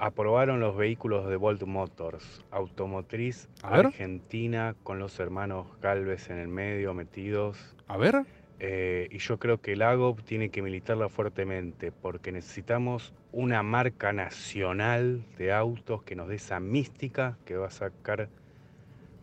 [0.00, 3.86] aprobaron los vehículos de Volt Motors, automotriz A ver.
[3.86, 7.76] argentina con los hermanos Galvez en el medio metidos.
[7.86, 8.24] A ver.
[8.60, 14.12] Eh, y yo creo que el AGOP tiene que militarla fuertemente porque necesitamos una marca
[14.12, 18.28] nacional de autos que nos dé esa mística que va a sacar,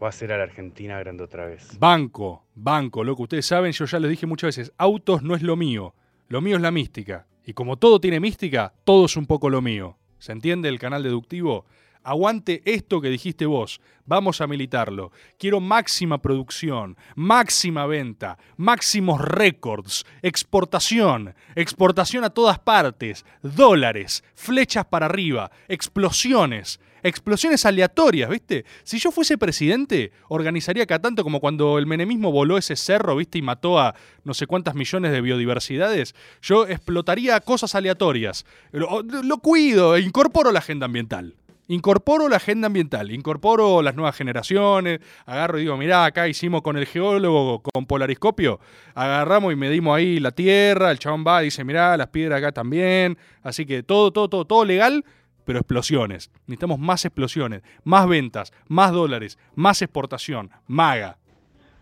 [0.01, 1.77] va a hacer a la Argentina grande otra vez.
[1.79, 3.23] Banco, banco, loco.
[3.23, 5.95] Ustedes saben, yo ya les dije muchas veces, autos no es lo mío.
[6.29, 7.25] Lo mío es la mística.
[7.45, 9.97] Y como todo tiene mística, todo es un poco lo mío.
[10.19, 11.65] ¿Se entiende el canal deductivo?
[12.07, 13.81] Aguante esto que dijiste vos.
[14.05, 15.11] Vamos a militarlo.
[15.37, 25.07] Quiero máxima producción, máxima venta, máximos récords, exportación, exportación a todas partes, dólares, flechas para
[25.07, 28.65] arriba, explosiones, explosiones aleatorias, ¿viste?
[28.83, 33.37] Si yo fuese presidente, organizaría acá tanto como cuando el menemismo voló ese cerro, ¿viste?
[33.37, 36.15] Y mató a no sé cuántas millones de biodiversidades.
[36.41, 38.45] Yo explotaría cosas aleatorias.
[38.71, 41.35] Lo, cuido, e incorporo la agenda ambiental.
[41.69, 46.77] Incorporo la agenda ambiental, incorporo las nuevas generaciones, agarro y digo, mirá, acá hicimos con
[46.77, 48.61] el geólogo, con polariscopio,
[48.95, 52.53] agarramos y medimos ahí la tierra, el chabón va y dice, mirá, las piedras acá
[52.53, 55.03] también, así que todo, todo, todo, todo legal,
[55.47, 56.29] pero explosiones.
[56.45, 61.17] Necesitamos más explosiones, más ventas, más dólares, más exportación, maga.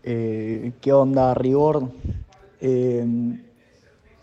[0.04, 1.90] Eh, ¿Qué onda, Rigor?
[2.60, 3.04] Eh,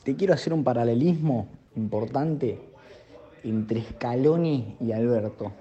[0.02, 2.58] te quiero hacer un paralelismo importante
[3.44, 5.52] entre Scaloni y Alberto.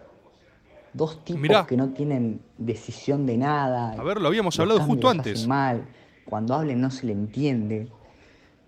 [0.93, 1.67] Dos tipos Mirá.
[1.67, 3.95] que no tienen decisión de nada.
[3.99, 5.45] A ver, lo habíamos hablado justo antes.
[5.49, 5.89] mal.
[6.25, 7.89] Cuando hablen no se le entiende.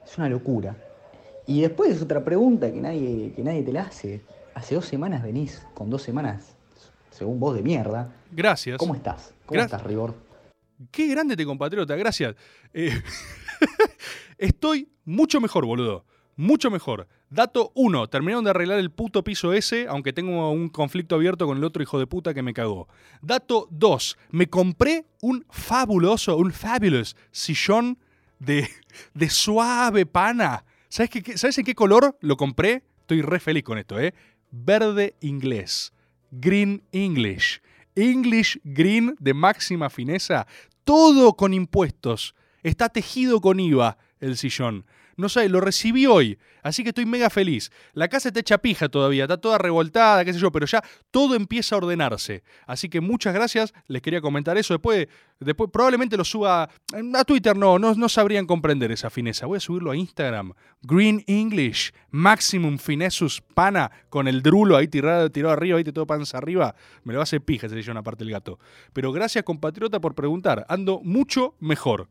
[0.05, 0.77] Es una locura.
[1.47, 4.23] Y después es otra pregunta que nadie, que nadie te la hace.
[4.55, 6.57] Hace dos semanas venís con dos semanas,
[7.11, 8.13] según vos, de mierda.
[8.31, 8.79] Gracias.
[8.79, 9.35] ¿Cómo estás?
[9.47, 10.15] ¿Cómo Gra- estás, Rigor?
[10.91, 12.35] Qué grande te compatriota, gracias.
[12.73, 13.01] Eh,
[14.39, 16.05] estoy mucho mejor, boludo.
[16.37, 17.07] Mucho mejor.
[17.31, 18.09] Dato 1.
[18.09, 21.83] Terminaron de arreglar el puto piso ese, aunque tengo un conflicto abierto con el otro
[21.83, 22.89] hijo de puta que me cagó.
[23.23, 24.19] Dato 2.
[24.31, 27.99] Me compré un fabuloso, un fabulous sillón
[28.41, 28.69] de,
[29.15, 30.65] de suave pana.
[30.89, 32.83] ¿Sabes, qué- ¿Sabes en qué color lo compré?
[33.03, 34.13] Estoy re feliz con esto, ¿eh?
[34.57, 35.93] Verde inglés.
[36.31, 37.61] Green English.
[37.97, 40.47] English Green de máxima fineza.
[40.85, 42.37] Todo con impuestos.
[42.63, 44.87] Está tejido con IVA el sillón.
[45.17, 47.71] No sé, lo recibí hoy, así que estoy mega feliz.
[47.93, 51.35] La casa está hecha pija todavía, está toda revoltada, qué sé yo, pero ya todo
[51.35, 52.43] empieza a ordenarse.
[52.67, 54.75] Así que muchas gracias, les quería comentar eso.
[54.75, 55.07] Después,
[55.41, 59.47] después probablemente lo suba a Twitter, no, no, no sabrían comprender esa fineza.
[59.47, 60.53] Voy a subirlo a Instagram.
[60.83, 66.39] Green English, Maximum Finesus Pana, con el drulo ahí tirado, tirado arriba, ahí todo panza
[66.39, 66.75] arriba.
[67.05, 68.59] Me lo hacer pija ese sillón aparte el gato.
[68.93, 70.67] Pero gracias, compatriota, por preguntar.
[70.69, 72.09] Ando mucho mejor.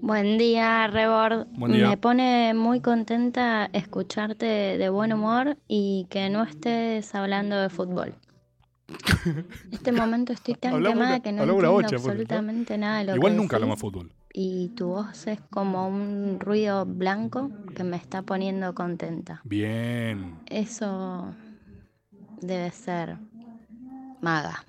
[0.00, 1.46] Buen día, Rebord.
[1.56, 1.88] Buen día.
[1.90, 8.14] Me pone muy contenta escucharte de buen humor y que no estés hablando de fútbol.
[9.26, 11.78] En este momento estoy tan Hablamos quemada una- que no entiendo ¿no?
[11.96, 14.12] absolutamente nada de lo Igual que nunca hablamos de fútbol.
[14.32, 19.42] Y tu voz es como un ruido blanco que me está poniendo contenta.
[19.44, 20.36] Bien.
[20.46, 21.34] Eso
[22.40, 23.18] debe ser
[24.20, 24.64] maga.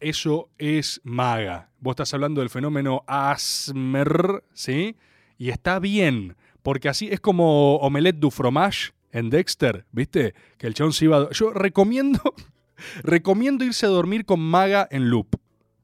[0.00, 1.70] Eso es maga.
[1.80, 4.96] Vos estás hablando del fenómeno Asmer, ¿sí?
[5.38, 10.34] Y está bien, porque así es como Omelette du Fromage en Dexter, ¿viste?
[10.58, 11.18] Que el chabón se iba...
[11.18, 12.20] a- Yo recomiendo,
[13.02, 15.36] recomiendo irse a dormir con maga en loop.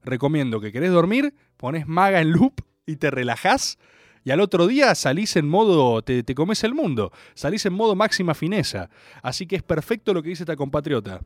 [0.03, 3.79] Recomiendo que querés dormir, pones maga en loop y te relajás.
[4.25, 7.95] y al otro día salís en modo, te, te comes el mundo, salís en modo
[7.95, 8.89] máxima fineza.
[9.23, 11.21] Así que es perfecto lo que dice esta compatriota.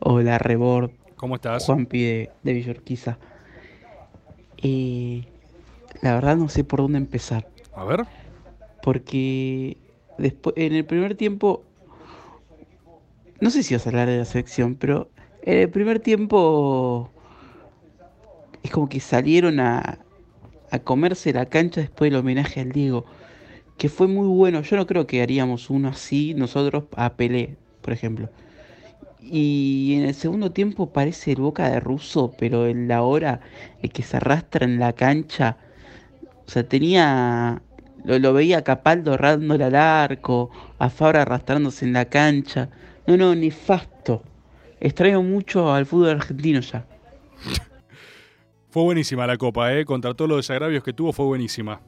[0.00, 0.90] Hola, Rebord.
[1.16, 1.64] ¿Cómo estás?
[1.64, 3.18] Juanpi de, de Villorquiza.
[4.62, 5.24] Eh,
[6.02, 7.46] la verdad no sé por dónde empezar.
[7.74, 8.04] A ver.
[8.82, 9.76] Porque
[10.18, 11.64] después, en el primer tiempo,
[13.40, 15.08] no sé si vas a hablar de la selección, pero
[15.42, 17.10] en el primer tiempo
[18.62, 19.98] es como que salieron a,
[20.70, 23.04] a comerse la cancha después del homenaje al Diego,
[23.76, 24.62] que fue muy bueno.
[24.62, 28.28] Yo no creo que haríamos uno así nosotros a Pelé, por ejemplo.
[29.20, 33.40] Y en el segundo tiempo parece el Boca de Russo, pero en la hora
[33.82, 35.56] el que se arrastra en la cancha,
[36.46, 37.60] o sea, tenía
[38.04, 42.68] lo, lo veía a Capaldo dándole al arco, a Fabra arrastrándose en la cancha.
[43.06, 44.22] No, no, nefasto.
[44.80, 46.84] Extraño mucho al fútbol argentino ya.
[48.70, 49.84] Fue buenísima la copa, ¿eh?
[49.84, 51.80] Contra todos los desagravios que tuvo, fue buenísima.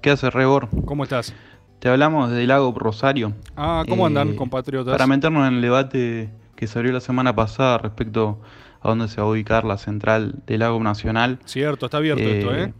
[0.00, 0.68] ¿Qué hace Rebor?
[0.84, 1.34] ¿Cómo estás?
[1.78, 3.32] Te hablamos de Lago Rosario.
[3.56, 4.92] Ah, ¿cómo Eh, andan, compatriotas?
[4.92, 8.40] Para meternos en el debate que se abrió la semana pasada respecto
[8.80, 11.38] a dónde se va a ubicar la central del Lago Nacional.
[11.44, 12.72] Cierto, está abierto esto, ¿eh?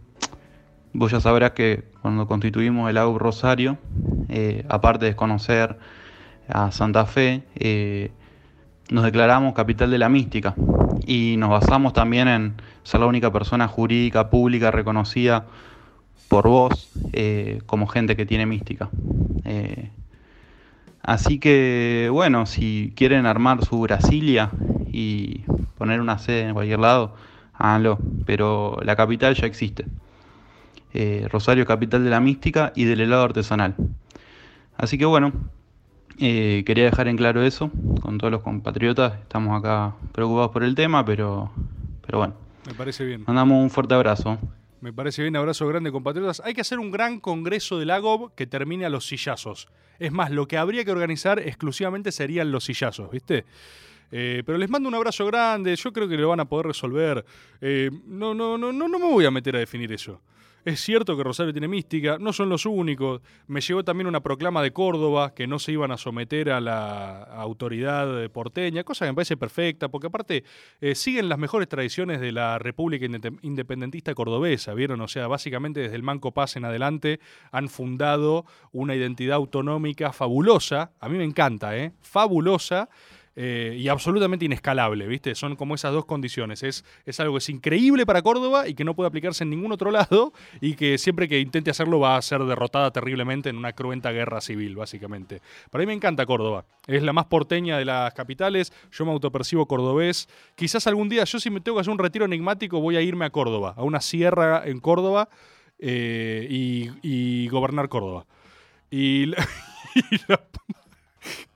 [0.93, 3.77] Vos ya sabrás que cuando constituimos el Lago Rosario,
[4.29, 5.79] eh, aparte de desconocer
[6.49, 8.13] a Santa Fe, eh,
[8.89, 10.55] nos declaramos capital de la mística
[11.07, 15.45] y nos basamos también en ser la única persona jurídica pública reconocida
[16.29, 18.91] por vos eh, como gente que tiene mística.
[19.45, 19.91] Eh,
[21.03, 24.51] así que, bueno, si quieren armar su Brasilia
[24.93, 25.43] y
[25.79, 27.14] poner una sede en cualquier lado,
[27.55, 27.99] háganlo.
[28.24, 29.87] Pero la capital ya existe.
[30.93, 33.74] Eh, Rosario capital de la mística y del helado artesanal.
[34.77, 35.33] Así que bueno,
[36.18, 37.70] quería dejar en claro eso
[38.01, 39.14] con todos los compatriotas.
[39.20, 41.51] Estamos acá preocupados por el tema, pero,
[42.05, 42.35] pero bueno.
[42.66, 43.24] Me parece bien.
[43.27, 44.39] Mandamos un fuerte abrazo.
[44.87, 46.41] Me parece bien, abrazo grande, compatriotas.
[46.45, 49.66] Hay que hacer un gran congreso del AGOB que termine a los sillazos.
[49.99, 53.47] Es más, lo que habría que organizar exclusivamente serían los sillazos, ¿viste?
[54.12, 57.24] Eh, pero les mando un abrazo grande, yo creo que lo van a poder resolver.
[57.61, 60.20] Eh, no, no, no, no, no me voy a meter a definir eso.
[60.67, 63.23] Es cierto que Rosario tiene mística, no son los únicos.
[63.47, 67.23] Me llegó también una proclama de Córdoba que no se iban a someter a la
[67.23, 70.43] autoridad porteña, cosa que me parece perfecta, porque aparte
[70.81, 73.07] eh, siguen las mejores tradiciones de la República
[73.43, 75.01] Independentista Cordobesa, ¿vieron?
[75.03, 77.21] O sea, básicamente desde el Manco Paz en adelante
[77.53, 81.93] han fundado una identidad autonómica fabulosa, a mí me encanta, ¿eh?
[82.01, 82.89] Fabulosa.
[83.39, 85.34] Eh, y absolutamente inescalable, ¿viste?
[85.34, 86.62] Son como esas dos condiciones.
[86.62, 89.72] Es, es algo que es increíble para Córdoba y que no puede aplicarse en ningún
[89.72, 90.32] otro lado
[90.62, 94.41] y que siempre que intente hacerlo va a ser derrotada terriblemente en una cruenta guerra
[94.41, 95.43] civil, básicamente.
[95.70, 96.64] Para mí me encanta Córdoba.
[96.87, 98.72] Es la más porteña de las capitales.
[98.91, 100.28] Yo me autopercibo cordobés.
[100.55, 103.26] Quizás algún día, yo si me tengo que hacer un retiro enigmático, voy a irme
[103.26, 105.28] a Córdoba, a una sierra en Córdoba
[105.78, 108.24] eh, y, gobernar Córdoba.
[108.91, 109.47] Y la,
[109.95, 110.41] y la-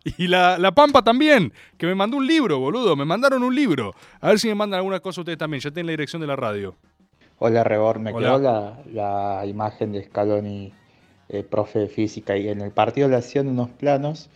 [0.05, 2.97] y la, la Pampa también, que me mandó un libro, boludo.
[2.97, 3.95] Me mandaron un libro.
[4.21, 5.61] A ver si me mandan alguna cosa ustedes también.
[5.61, 6.75] Ya tienen la dirección de la radio.
[7.39, 8.29] Hola Rebor, me Hola.
[8.29, 10.75] quedó la, la imagen de Scaloni,
[11.31, 14.29] eh, profe de física, y en el partido le hacían unos planos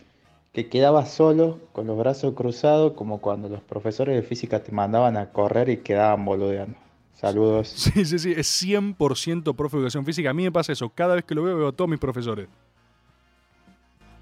[0.53, 5.17] que quedaba solo, con los brazos cruzados, como cuando los profesores de física te mandaban
[5.17, 6.77] a correr y quedaban boludeando.
[7.13, 7.67] Saludos.
[7.69, 8.33] Sí, sí, sí.
[8.35, 10.29] Es 100% profe de educación física.
[10.29, 10.89] A mí me pasa eso.
[10.89, 12.47] Cada vez que lo veo, veo a todos mis profesores.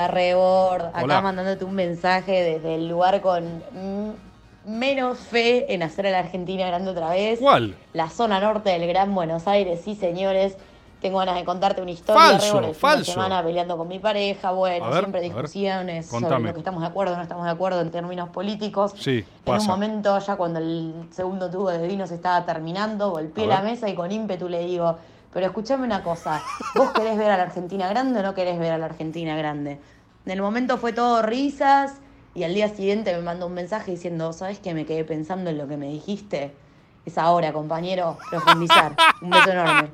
[0.07, 1.21] Rebord, acá Hola.
[1.21, 3.61] mandándote un mensaje desde el lugar con
[4.65, 7.39] menos fe en hacer a la Argentina grande otra vez.
[7.39, 7.75] ¿Cuál?
[7.93, 10.57] La zona norte del Gran Buenos Aires, sí señores.
[11.01, 13.11] Tengo ganas de contarte una historia, Falso, Rebord, el fin de falso.
[13.11, 17.17] semana peleando con mi pareja, bueno, ver, siempre discusiones sobre lo que estamos de acuerdo,
[17.17, 18.93] no estamos de acuerdo en términos políticos.
[18.97, 19.67] Sí, En un pasa.
[19.67, 23.95] momento, ya cuando el segundo tubo de vino se estaba terminando, golpeé la mesa y
[23.95, 24.97] con ímpetu le digo,
[25.33, 26.41] pero escúchame una cosa,
[26.75, 29.79] ¿vos querés ver a la Argentina grande o no querés ver a la Argentina grande?
[30.25, 31.95] En el momento fue todo risas
[32.33, 34.73] y al día siguiente me mandó un mensaje diciendo, ¿sabes qué?
[34.73, 36.53] Me quedé pensando en lo que me dijiste.
[37.05, 38.95] Es ahora, compañero, profundizar.
[39.21, 39.91] Un beso enorme.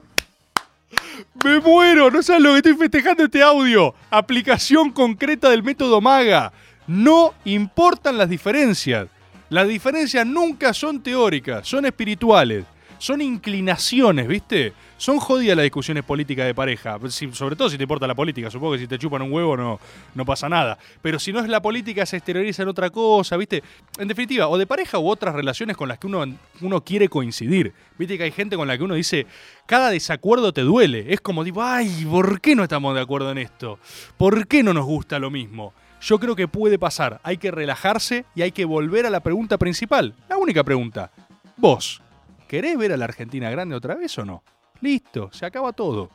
[1.43, 2.11] ¡Me muero!
[2.11, 3.95] No sabes lo que estoy festejando este audio.
[4.11, 6.53] Aplicación concreta del método MAGA.
[6.85, 9.07] No importan las diferencias.
[9.49, 12.65] Las diferencias nunca son teóricas, son espirituales.
[12.99, 14.73] Son inclinaciones, ¿viste?
[14.97, 16.99] Son jodidas las discusiones políticas de pareja.
[17.31, 18.51] Sobre todo si te importa la política.
[18.51, 19.79] Supongo que si te chupan un huevo no,
[20.13, 20.77] no pasa nada.
[21.01, 23.63] Pero si no es la política, se exterioriza en otra cosa, ¿viste?
[23.97, 26.25] En definitiva, o de pareja u otras relaciones con las que uno,
[26.59, 27.73] uno quiere coincidir.
[27.97, 29.25] Viste que hay gente con la que uno dice,
[29.65, 31.13] cada desacuerdo te duele.
[31.13, 33.79] Es como tipo, ay, ¿por qué no estamos de acuerdo en esto?
[34.17, 35.73] ¿Por qué no nos gusta lo mismo?
[36.01, 37.21] Yo creo que puede pasar.
[37.23, 40.15] Hay que relajarse y hay que volver a la pregunta principal.
[40.27, 41.11] La única pregunta.
[41.55, 42.01] Vos,
[42.49, 44.43] ¿querés ver a la Argentina grande otra vez o no?
[44.81, 46.09] Listo, se acaba todo.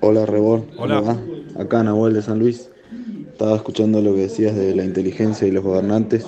[0.00, 1.00] Hola Rebor, Hola.
[1.00, 1.06] ¿cómo
[1.56, 1.60] va?
[1.62, 2.70] Acá Nahuel de San Luis.
[3.32, 6.24] Estaba escuchando lo que decías de la inteligencia y los gobernantes.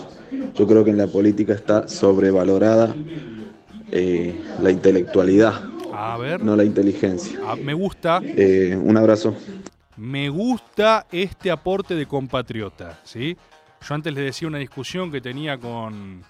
[0.55, 2.97] Yo creo que en la política está sobrevalorada
[3.93, 7.39] eh, la intelectualidad, A ver, no la inteligencia.
[7.45, 8.21] ah, me gusta.
[8.25, 9.37] Eh, un abrazo.
[9.97, 13.37] Me gusta este aporte de compatriota, ¿sí?
[13.87, 16.23] Yo antes les decía una discusión que tenía con,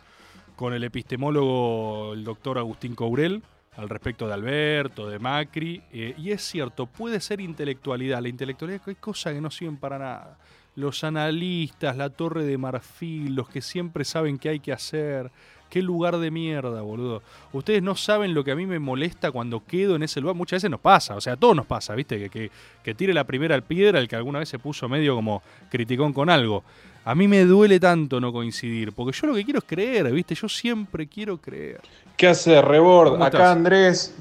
[0.56, 3.42] con el epistemólogo, el doctor Agustín Courel,
[3.76, 8.22] al respecto de Alberto, de Macri, eh, y es cierto, puede ser intelectualidad.
[8.22, 10.38] La intelectualidad hay cosas que no sirven para nada.
[10.74, 15.30] Los analistas, la torre de marfil, los que siempre saben qué hay que hacer.
[15.68, 17.22] Qué lugar de mierda, boludo.
[17.52, 20.36] Ustedes no saben lo que a mí me molesta cuando quedo en ese lugar.
[20.36, 22.18] Muchas veces nos pasa, o sea, a todos nos pasa, ¿viste?
[22.18, 22.50] Que, que,
[22.84, 26.30] que tire la primera piedra el que alguna vez se puso medio como criticón con
[26.30, 26.62] algo.
[27.06, 30.34] A mí me duele tanto no coincidir, porque yo lo que quiero es creer, ¿viste?
[30.34, 31.80] Yo siempre quiero creer.
[32.16, 33.10] ¿Qué hace Rebord?
[33.10, 33.56] ¿Cómo Acá estás?
[33.56, 34.16] Andrés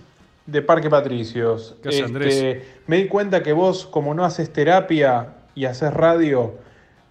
[0.46, 1.76] de Parque Patricios.
[1.82, 2.64] ¿Qué hace, Este, Andrés?
[2.86, 6.54] Me di cuenta que vos, como no haces terapia y haces radio,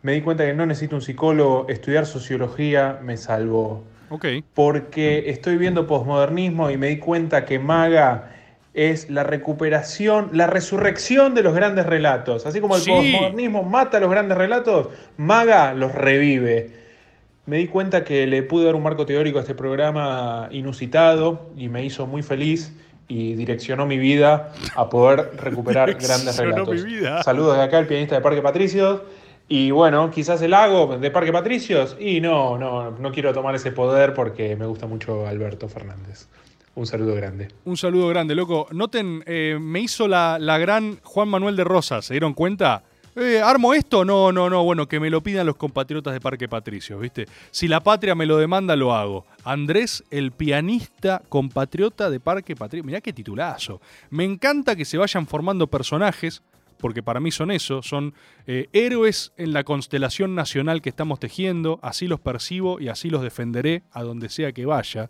[0.03, 1.67] me di cuenta que no necesito un psicólogo.
[1.69, 3.83] Estudiar sociología me salvó.
[4.11, 4.27] Ok.
[4.55, 8.31] Porque estoy viendo posmodernismo y me di cuenta que Maga
[8.75, 12.45] es la recuperación, la resurrección de los grandes relatos.
[12.45, 12.91] Así como el Sí.
[12.91, 16.71] posmodernismo mata los grandes relatos, Maga los revive.
[17.47, 21.69] Me di cuenta que le pude dar un marco teórico a este programa inusitado y
[21.69, 22.73] me hizo muy feliz
[23.07, 26.69] y direccionó mi vida a poder recuperar grandes relatos.
[26.71, 27.23] mi vida.
[27.23, 29.03] Saludos de acá, el pianista de Parque Patricios.
[29.47, 31.97] Y bueno, quizás el lago de Parque Patricios.
[32.01, 36.29] Y no, no, no quiero tomar ese poder porque me gusta mucho Alberto Fernández.
[36.75, 37.49] Un saludo grande.
[37.65, 38.67] Un saludo grande, loco.
[38.73, 42.83] Noten, eh, me hizo la, la gran Juan Manuel de Rosas, ¿se dieron cuenta?
[43.17, 44.05] Eh, ¿Armo esto?
[44.05, 44.65] No, no, no.
[44.65, 47.27] Bueno, que me lo pidan los compatriotas de Parque Patricios, ¿viste?
[47.53, 49.25] Si la patria me lo demanda, lo hago.
[49.45, 52.87] Andrés, el pianista compatriota de Parque Patricios.
[52.87, 53.81] Mirá qué titulazo.
[54.11, 56.43] Me encanta que se vayan formando personajes,
[56.79, 58.15] porque para mí son eso, son
[58.49, 63.23] eh, héroes en la constelación nacional que estamos tejiendo, así los percibo y así los
[63.23, 65.09] defenderé a donde sea que vaya.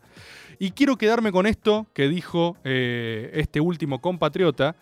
[0.59, 4.77] Y quiero quedarme con esto que dijo eh, este último compatriota,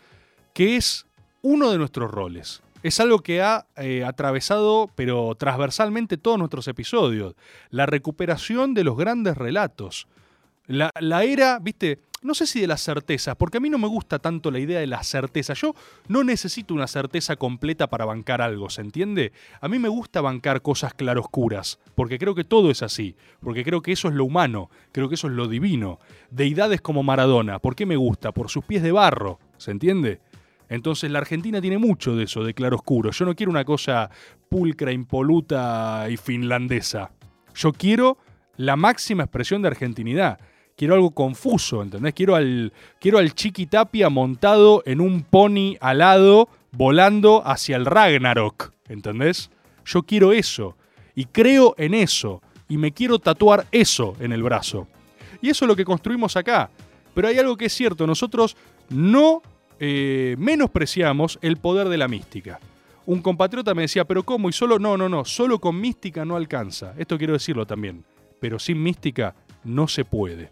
[0.54, 1.06] que es
[1.42, 2.62] uno de nuestros roles.
[2.82, 7.34] Es algo que ha eh, atravesado, pero transversalmente, todos nuestros episodios.
[7.70, 10.08] La recuperación de los grandes relatos.
[10.66, 13.88] La, la era, viste, no sé si de las certezas, porque a mí no me
[13.88, 15.54] gusta tanto la idea de la certeza.
[15.54, 15.74] Yo
[16.08, 19.32] no necesito una certeza completa para bancar algo, ¿se entiende?
[19.60, 23.82] A mí me gusta bancar cosas claroscuras, porque creo que todo es así, porque creo
[23.82, 25.98] que eso es lo humano, creo que eso es lo divino.
[26.30, 28.32] Deidades como Maradona, ¿por qué me gusta?
[28.32, 30.20] Por sus pies de barro, ¿se entiende?
[30.68, 33.10] Entonces la Argentina tiene mucho de eso, de claroscuro.
[33.10, 34.08] Yo no quiero una cosa
[34.48, 37.10] pulcra, impoluta y finlandesa.
[37.54, 38.16] Yo quiero
[38.56, 40.38] la máxima expresión de argentinidad.
[40.82, 42.12] Quiero algo confuso, ¿entendés?
[42.12, 48.72] Quiero al, quiero al Chiqui Tapia montado en un pony alado volando hacia el Ragnarok,
[48.88, 49.48] ¿entendés?
[49.84, 50.76] Yo quiero eso.
[51.14, 52.42] Y creo en eso.
[52.68, 54.88] Y me quiero tatuar eso en el brazo.
[55.40, 56.68] Y eso es lo que construimos acá.
[57.14, 58.56] Pero hay algo que es cierto, nosotros
[58.88, 59.40] no
[59.78, 62.58] eh, menospreciamos el poder de la mística.
[63.06, 64.48] Un compatriota me decía, pero ¿cómo?
[64.48, 66.92] Y solo, no, no, no, solo con mística no alcanza.
[66.98, 68.04] Esto quiero decirlo también.
[68.40, 70.50] Pero sin mística no se puede.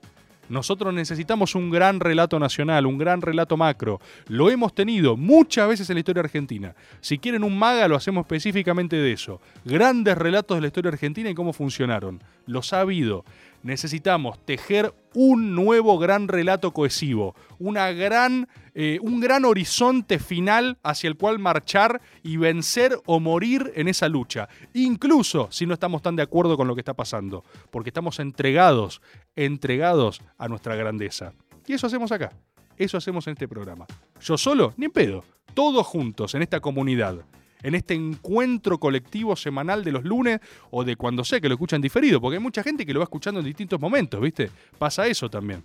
[0.51, 4.01] Nosotros necesitamos un gran relato nacional, un gran relato macro.
[4.26, 6.74] Lo hemos tenido muchas veces en la historia argentina.
[7.01, 9.40] Si quieren un maga, lo hacemos específicamente de eso.
[9.64, 12.20] Grandes relatos de la historia argentina y cómo funcionaron.
[12.46, 13.24] Los ha habido.
[13.62, 21.08] Necesitamos tejer un nuevo gran relato cohesivo, una gran, eh, un gran horizonte final hacia
[21.08, 26.16] el cual marchar y vencer o morir en esa lucha, incluso si no estamos tan
[26.16, 29.02] de acuerdo con lo que está pasando, porque estamos entregados,
[29.36, 31.32] entregados a nuestra grandeza.
[31.66, 32.32] Y eso hacemos acá,
[32.78, 33.86] eso hacemos en este programa.
[34.20, 37.24] Yo solo, ni en pedo, todos juntos en esta comunidad
[37.62, 40.40] en este encuentro colectivo semanal de los lunes
[40.70, 43.04] o de cuando sé que lo escuchan diferido, porque hay mucha gente que lo va
[43.04, 44.50] escuchando en distintos momentos, ¿viste?
[44.78, 45.64] Pasa eso también.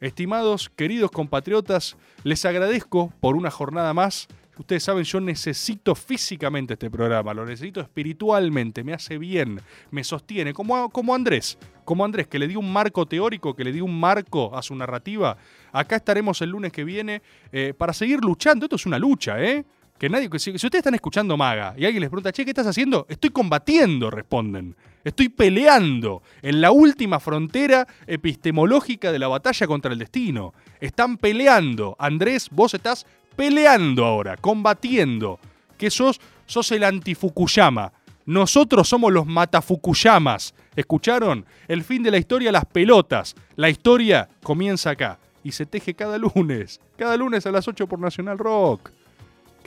[0.00, 4.28] Estimados, queridos compatriotas, les agradezco por una jornada más.
[4.56, 10.52] Ustedes saben, yo necesito físicamente este programa, lo necesito espiritualmente, me hace bien, me sostiene,
[10.52, 13.98] como, como Andrés, como Andrés, que le dio un marco teórico, que le dio un
[13.98, 15.36] marco a su narrativa.
[15.72, 18.66] Acá estaremos el lunes que viene eh, para seguir luchando.
[18.66, 19.64] Esto es una lucha, ¿eh?
[19.98, 22.66] Que nadie, si, si ustedes están escuchando Maga y alguien les pregunta, che, ¿qué estás
[22.66, 23.04] haciendo?
[23.08, 24.76] Estoy combatiendo, responden.
[25.02, 30.54] Estoy peleando en la última frontera epistemológica de la batalla contra el destino.
[30.80, 31.96] Están peleando.
[31.98, 35.40] Andrés, vos estás peleando ahora, combatiendo.
[35.76, 37.92] Que sos, sos el anti-Fukuyama.
[38.26, 40.54] Nosotros somos los matafukuyamas.
[40.76, 41.46] ¿Escucharon?
[41.66, 43.34] El fin de la historia, las pelotas.
[43.56, 46.80] La historia comienza acá y se teje cada lunes.
[46.96, 48.90] Cada lunes a las 8 por Nacional Rock.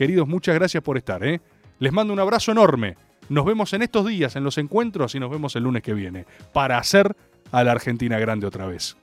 [0.02, 1.24] Queridos, muchas gracias por estar.
[1.24, 1.42] ¿eh?
[1.78, 2.98] Les mando un abrazo enorme.
[3.30, 6.26] Nos vemos en estos días, en los encuentros y nos vemos el lunes que viene
[6.54, 7.16] para hacer
[7.52, 8.98] a la Argentina grande otra vez.